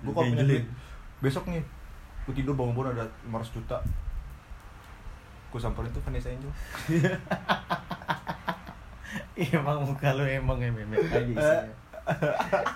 Gue 0.00 0.12
kalau 0.12 0.28
punya 0.28 0.44
duit 0.44 0.64
besok 1.18 1.44
nih 1.46 1.60
gue 2.22 2.34
tidur 2.34 2.54
bangun-bangun 2.54 2.94
ada 2.94 3.04
500 3.26 3.52
juta 3.52 3.76
gue 5.50 5.60
samperin 5.60 5.90
tuh 5.90 6.02
Vanessa 6.02 6.30
Angel 6.30 6.50
Iya, 9.34 9.58
emang 9.62 9.82
muka 9.82 10.14
lu 10.14 10.22
emang 10.22 10.58
meme 10.58 10.94
aja 10.94 11.18
isinya. 11.18 11.66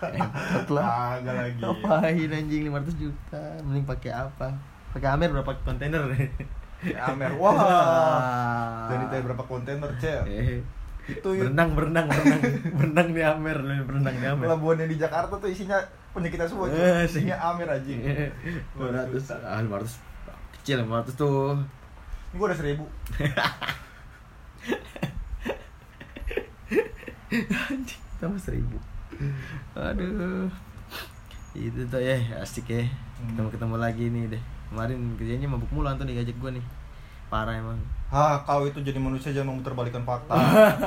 Repot 0.04 0.68
lah. 0.70 1.18
agak 1.18 1.34
lagi 1.34 1.58
Ngapain 1.58 2.30
anjing 2.30 2.62
500 2.68 2.98
juta? 2.98 3.42
Mending 3.62 3.86
pakai 3.86 4.12
apa? 4.12 4.48
Pakai 4.90 5.08
Amer 5.10 5.30
berapa 5.30 5.50
kontainer? 5.62 6.02
Ya, 6.82 7.10
Amer 7.10 7.32
wah 7.34 7.54
dari 8.90 9.06
tadi 9.08 9.22
berapa 9.22 9.44
kontainer 9.44 9.88
cel 9.96 10.22
Eh, 10.28 10.60
itu 11.04 11.28
yuk 11.32 11.52
berenang 11.52 11.72
berenang 11.72 12.06
berenang 12.08 12.42
berenang 12.78 13.08
di 13.10 13.22
Amer 13.22 13.56
lu 13.60 13.74
berenang 13.84 14.14
di 14.14 14.26
Amer. 14.26 14.46
pelabuhan 14.46 14.76
yang 14.80 14.90
di 14.90 14.98
Jakarta 14.98 15.34
tuh 15.36 15.48
isinya 15.48 15.78
punya 16.10 16.28
kita 16.28 16.44
semua. 16.44 16.68
Eh, 16.68 17.04
sih. 17.04 17.22
isinya 17.24 17.36
Amer 17.40 17.68
aja 17.70 17.88
ini 17.88 18.28
200 18.76 19.14
ah 19.40 19.60
500 19.60 19.98
kecil 20.60 20.76
500 20.82 21.14
tuh. 21.14 21.56
Gue 22.34 22.44
udah 22.44 22.58
seribu 22.58 22.84
Anjing, 27.34 28.02
tambah 28.22 28.38
seribu. 28.38 28.78
Aduh. 29.74 30.46
Itu 31.54 31.86
tuh 31.90 32.02
ya, 32.02 32.18
asik 32.42 32.70
ya. 32.70 32.86
Ketemu 33.30 33.48
ketemu 33.50 33.76
lagi 33.78 34.04
nih 34.10 34.22
deh. 34.30 34.42
Kemarin 34.70 35.18
kerjanya 35.18 35.46
mabuk 35.50 35.70
mulu 35.74 35.90
Anton 35.90 36.06
diajak 36.06 36.34
gua 36.38 36.54
nih. 36.54 36.64
Parah 37.30 37.58
emang. 37.58 37.78
Hah, 38.10 38.42
kau 38.46 38.66
itu 38.66 38.78
jadi 38.78 38.98
manusia 39.02 39.34
jangan 39.34 39.54
memutarbalikkan 39.54 40.06
fakta. 40.06 40.34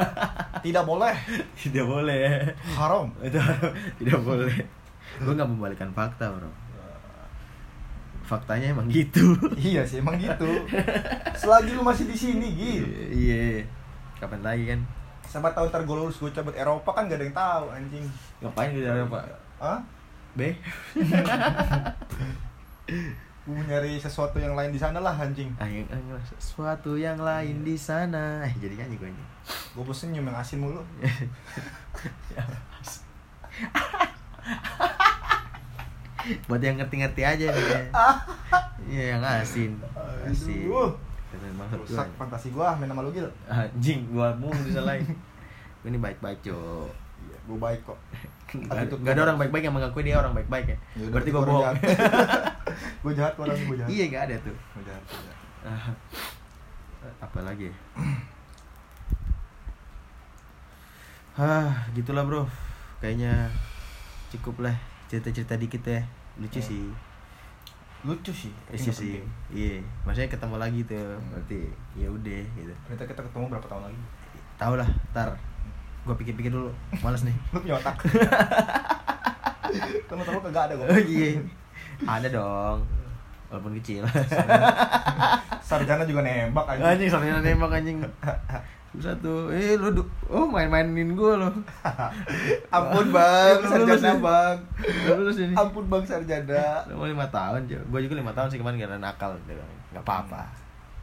Tidak 0.66 0.84
boleh. 0.88 1.16
Tidak 1.60 1.84
boleh. 1.84 2.56
Haram. 2.80 3.12
Itu 3.20 3.40
tidak 4.00 4.20
boleh. 4.24 4.56
Gua 5.20 5.34
nggak 5.36 5.50
membalikan 5.50 5.92
fakta, 5.92 6.32
Bro. 6.32 6.52
Faktanya 8.28 8.76
emang 8.76 8.92
gitu. 8.92 9.40
iya 9.72 9.88
sih, 9.88 10.04
emang 10.04 10.20
gitu. 10.20 10.68
Selagi 11.40 11.72
lu 11.72 11.82
masih 11.82 12.12
di 12.12 12.18
sini, 12.20 12.48
Gil. 12.52 12.86
Iya. 13.08 13.64
Kapan 14.20 14.44
lagi 14.44 14.64
kan? 14.68 14.84
Siapa 15.24 15.56
tahu 15.56 15.72
ntar 15.72 15.88
gue 15.88 15.96
lulus 15.96 16.20
gue 16.20 16.32
cabut 16.36 16.56
Eropa 16.56 16.92
kan 16.92 17.08
gak 17.08 17.20
ada 17.20 17.24
yang 17.24 17.36
tahu 17.36 17.66
anjing. 17.72 18.06
Ngapain 18.44 18.76
di 18.76 18.84
Eropa? 18.84 19.24
Hah? 19.64 19.80
B. 20.36 20.52
Gue 23.48 23.64
nyari 23.64 23.96
sesuatu 23.96 24.44
yang 24.44 24.60
lain 24.60 24.76
di 24.76 24.80
sana 24.80 25.00
lah 25.00 25.16
anjing. 25.16 25.48
Ah, 25.56 25.72
yang, 25.72 25.88
ah, 25.88 26.20
sesuatu 26.36 27.00
yang 27.00 27.16
lain 27.16 27.64
di 27.64 27.80
sana. 27.80 28.44
Eh, 28.44 28.52
jadi 28.60 28.84
nyanyi 28.84 29.00
gue 29.00 29.08
ini. 29.08 29.24
Gue 29.72 29.88
bosen 29.88 30.12
nyium 30.12 30.28
yang 30.28 30.36
asin 30.36 30.60
mulu. 30.60 30.84
Buat 36.48 36.62
yang 36.62 36.76
ngerti-ngerti 36.80 37.22
aja 37.24 37.46
nih. 37.52 37.66
ya. 37.68 37.82
Iya, 38.88 39.20
yang 39.20 39.24
asin. 39.24 39.76
Asin. 40.24 40.72
Keren 41.28 41.54
banget. 41.60 41.76
Rusak 41.84 42.08
fantasi 42.16 42.56
gua 42.56 42.72
main 42.80 42.88
sama 42.88 43.04
lu 43.04 43.12
Gil. 43.12 43.28
Anjing, 43.52 44.08
gua 44.16 44.32
mau 44.40 44.48
disalahin. 44.64 45.04
Gue 45.84 45.92
ini 45.92 46.00
baik-baik, 46.00 46.40
Cok. 46.40 46.88
Iya, 47.28 47.38
gua 47.52 47.58
baik 47.68 47.84
kok. 47.84 48.00
Gak, 48.48 48.96
gak 49.04 49.12
ada 49.12 49.28
orang 49.28 49.36
baik-baik 49.44 49.68
yang 49.68 49.76
mengakui 49.76 50.08
dia 50.08 50.16
orang 50.16 50.32
baik-baik 50.32 50.72
ya. 50.72 50.78
Ya 50.96 51.04
udah, 51.04 51.12
Berarti 51.20 51.30
gua 51.36 51.44
bohong. 51.44 51.76
gua 53.04 53.12
jahat 53.12 53.36
gua 53.36 53.44
orang 53.52 53.60
gua 53.68 53.76
jahat. 53.84 53.90
iya, 53.92 54.06
gak 54.08 54.24
ada 54.32 54.36
tuh. 54.40 54.56
Gua 54.56 54.84
jahat. 54.88 55.04
gua 55.04 55.20
jahat. 55.20 55.38
Ah, 55.68 55.92
apa 57.28 57.40
lagi? 57.44 57.68
Hah, 61.38 61.92
gitulah 61.92 62.24
bro. 62.24 62.48
Kayaknya 63.04 63.52
cukup 64.32 64.64
lah 64.64 64.80
cerita-cerita 65.08 65.56
dikit 65.56 65.84
ya. 65.84 66.02
Lucu 66.36 66.58
Hmm. 66.58 66.68
sih. 66.68 66.84
Lucu 68.04 68.32
sih. 68.32 68.52
Lucu 68.70 68.92
sih. 68.92 69.20
Iya, 69.50 69.82
maksudnya 70.04 70.28
ketemu 70.28 70.56
lagi 70.56 70.80
tuh. 70.84 70.98
Hmm. 70.98 71.30
Berarti 71.34 71.60
ya 71.94 72.08
udah 72.08 72.42
gitu. 72.54 72.72
Ternyata 72.86 73.04
kita 73.06 73.22
ketemu 73.24 73.44
berapa 73.50 73.66
tahun 73.66 73.84
lagi? 73.88 74.00
Tahu 74.56 74.74
lah, 74.76 74.88
ntar 75.12 75.28
gua 76.04 76.16
pikir-pikir 76.16 76.50
dulu. 76.50 76.72
Males 77.00 77.22
nih. 77.22 77.36
Lu 77.52 77.58
punya 77.60 77.76
otak. 77.76 77.96
Temen-temen 80.08 80.40
kagak 80.44 80.64
ada 80.68 80.74
gua. 80.76 80.86
Oh 80.88 81.00
iya. 81.00 81.28
Ada 82.00 82.28
dong. 82.30 82.80
Walaupun 83.48 83.72
kecil. 83.80 84.04
Sarjana 85.60 86.04
juga 86.04 86.22
nembak 86.22 86.68
aja. 86.68 86.94
anjing 86.94 87.08
sampai 87.08 87.32
nembak 87.34 87.72
anjing. 87.74 87.98
Satu. 88.96 89.52
Eh 89.52 89.76
lu 89.76 89.92
du- 89.92 90.10
oh 90.28 90.48
main-mainin 90.48 91.12
gua 91.14 91.36
lo. 91.38 91.50
Ampun 92.76 93.12
bang, 93.12 93.60
sarjana 93.60 93.84
lulus 93.84 94.02
ya? 94.02 94.16
bang. 94.18 94.58
Lu 95.06 95.14
lulus 95.22 95.38
ini. 95.38 95.54
Ampun 95.54 95.86
bang 95.86 96.04
sarjana. 96.04 96.82
Lu 96.88 97.04
lima 97.04 97.28
tahun 97.28 97.68
cuy. 97.68 97.78
Gua 97.92 98.00
juga 98.00 98.16
lima 98.18 98.32
tahun 98.34 98.48
sih 98.48 98.58
kemarin 98.58 98.80
karena 98.80 98.98
nakal. 98.98 99.36
Gak 99.94 100.02
apa-apa. 100.02 100.48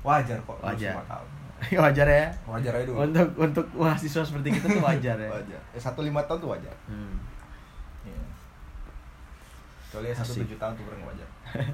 Wajar 0.02 0.36
kok. 0.42 0.58
Wajar. 0.58 0.96
lima 0.96 1.06
tahun. 1.06 1.28
wajar 1.86 2.06
ya. 2.06 2.26
Wajar 2.44 2.72
aja 2.76 2.84
dulu. 2.84 2.98
Untuk 3.00 3.28
untuk 3.38 3.66
mahasiswa 3.72 4.20
seperti 4.20 4.52
kita 4.52 4.66
tuh 4.68 4.82
wajar 4.82 5.16
ya. 5.16 5.30
Wajar. 5.30 5.60
Eh, 5.72 5.80
satu 5.80 6.02
lima 6.02 6.20
tahun 6.26 6.42
tuh 6.42 6.50
wajar. 6.50 6.74
Hmm. 6.90 7.14
Iya. 8.04 8.24
Kecuali 9.86 10.10
ya 10.10 10.14
satu 10.18 10.42
tujuh 10.42 10.58
tahun 10.58 10.72
tuh 10.74 10.84
kurang 10.84 11.02
wajar. 11.06 11.28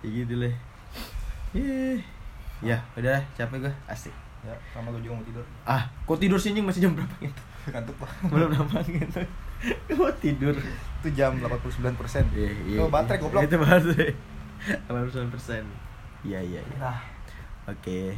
Ya 0.00 0.08
gitu. 0.08 0.32
Ih. 1.52 2.00
Ya, 2.60 2.80
udah 2.96 3.20
capek 3.36 3.60
gua. 3.60 3.72
Asik. 3.84 4.12
Ya, 4.40 4.56
sama 4.72 4.88
gue 4.96 5.04
juga 5.04 5.20
mau 5.20 5.26
tidur. 5.26 5.44
Ah, 5.68 5.84
kok 6.08 6.16
tidur 6.16 6.40
sih 6.40 6.56
masih 6.56 6.88
jam 6.88 6.96
berapa 6.96 7.12
gitu? 7.20 7.42
Ngantuk 7.68 7.96
pak. 8.00 8.10
Belum 8.32 8.48
nambah 8.48 8.80
gitu. 8.88 9.20
Kok 9.92 10.12
tidur? 10.24 10.56
Itu 11.00 11.08
jam 11.12 11.36
89 11.36 12.00
persen. 12.00 12.24
Iya, 12.32 12.50
iya. 12.64 12.78
Itu 12.80 12.88
baterai 12.88 13.20
iya. 13.20 13.24
goblok. 13.24 13.42
Itu 13.44 13.56
baterai. 13.60 14.10
89 14.88 15.34
persen. 15.36 15.62
Iya, 16.24 16.40
iya, 16.40 16.60
iya. 16.64 16.76
Nah, 16.80 16.98
Oke. 17.68 18.16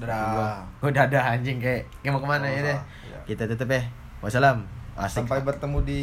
Dadah. 0.00 0.60
Oh, 0.82 0.90
dadah 0.90 1.36
anjing 1.36 1.60
kayak 1.60 1.86
kayak 2.02 2.12
mau 2.12 2.20
ke 2.20 2.28
mana 2.28 2.46
Oh, 2.48 2.52
ya 2.52 2.60
deh. 2.64 2.78
iya. 3.06 3.18
Kita 3.28 3.46
tutup 3.46 3.70
ya. 3.70 3.82
Wassalam. 4.20 4.64
Asik. 5.00 5.24
sampai 5.24 5.40
bertemu 5.40 5.78
di 5.86 6.00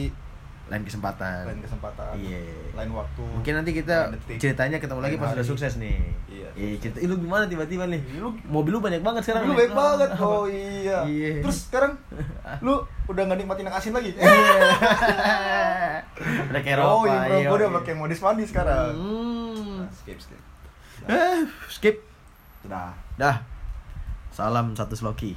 lain 0.67 0.84
kesempatan. 0.84 1.47
Lain 1.47 1.63
kesempatan. 1.63 2.12
Iya. 2.19 2.43
lain 2.75 2.91
waktu. 2.91 3.23
Mungkin 3.23 3.53
nanti 3.56 3.71
kita 3.71 4.12
ceritanya 4.36 4.77
ketemu 4.77 4.99
lagi 4.99 5.15
pas 5.15 5.32
udah 5.32 5.47
sukses 5.47 5.80
nih. 5.80 5.95
Iya. 6.27 6.49
Iya, 6.53 6.75
cerita 6.84 6.97
lu 7.08 7.15
gimana 7.17 7.47
tiba-tiba 7.47 7.88
nih? 7.88 8.03
Lu- 8.19 8.36
mobil 8.51 8.75
lu 8.75 8.84
banyak 8.84 8.99
banget 8.99 9.23
sekarang 9.23 9.47
lu 9.47 9.56
baik 9.56 9.71
banget. 9.71 10.10
Oh 10.19 10.45
iya. 10.45 11.08
Iya. 11.08 11.39
terus 11.39 11.71
sekarang 11.71 11.95
lu 12.65 12.84
udah 13.08 13.23
nggak 13.23 13.39
nikmatin 13.39 13.71
yang 13.71 13.77
asin 13.80 13.95
lagi? 13.95 14.12
Iya. 14.13 14.27
udah 16.51 16.62
kayak 16.62 16.77
oh 16.84 17.03
iya 17.08 17.19
bro 17.23 17.38
gue 17.39 17.58
udah 17.63 17.69
pakai 17.82 17.93
modis 17.95 18.19
mandi 18.19 18.43
sekarang. 18.43 18.91
Hmm. 18.91 19.88
Nah, 19.88 19.89
skip 19.95 20.19
skip. 20.19 20.41
Eh, 21.08 21.39
skip. 21.71 21.95
Sudah. 22.65 22.91
Dah. 23.15 23.39
Salam 24.36 24.75
satu 24.75 24.93
sloki. 24.93 25.34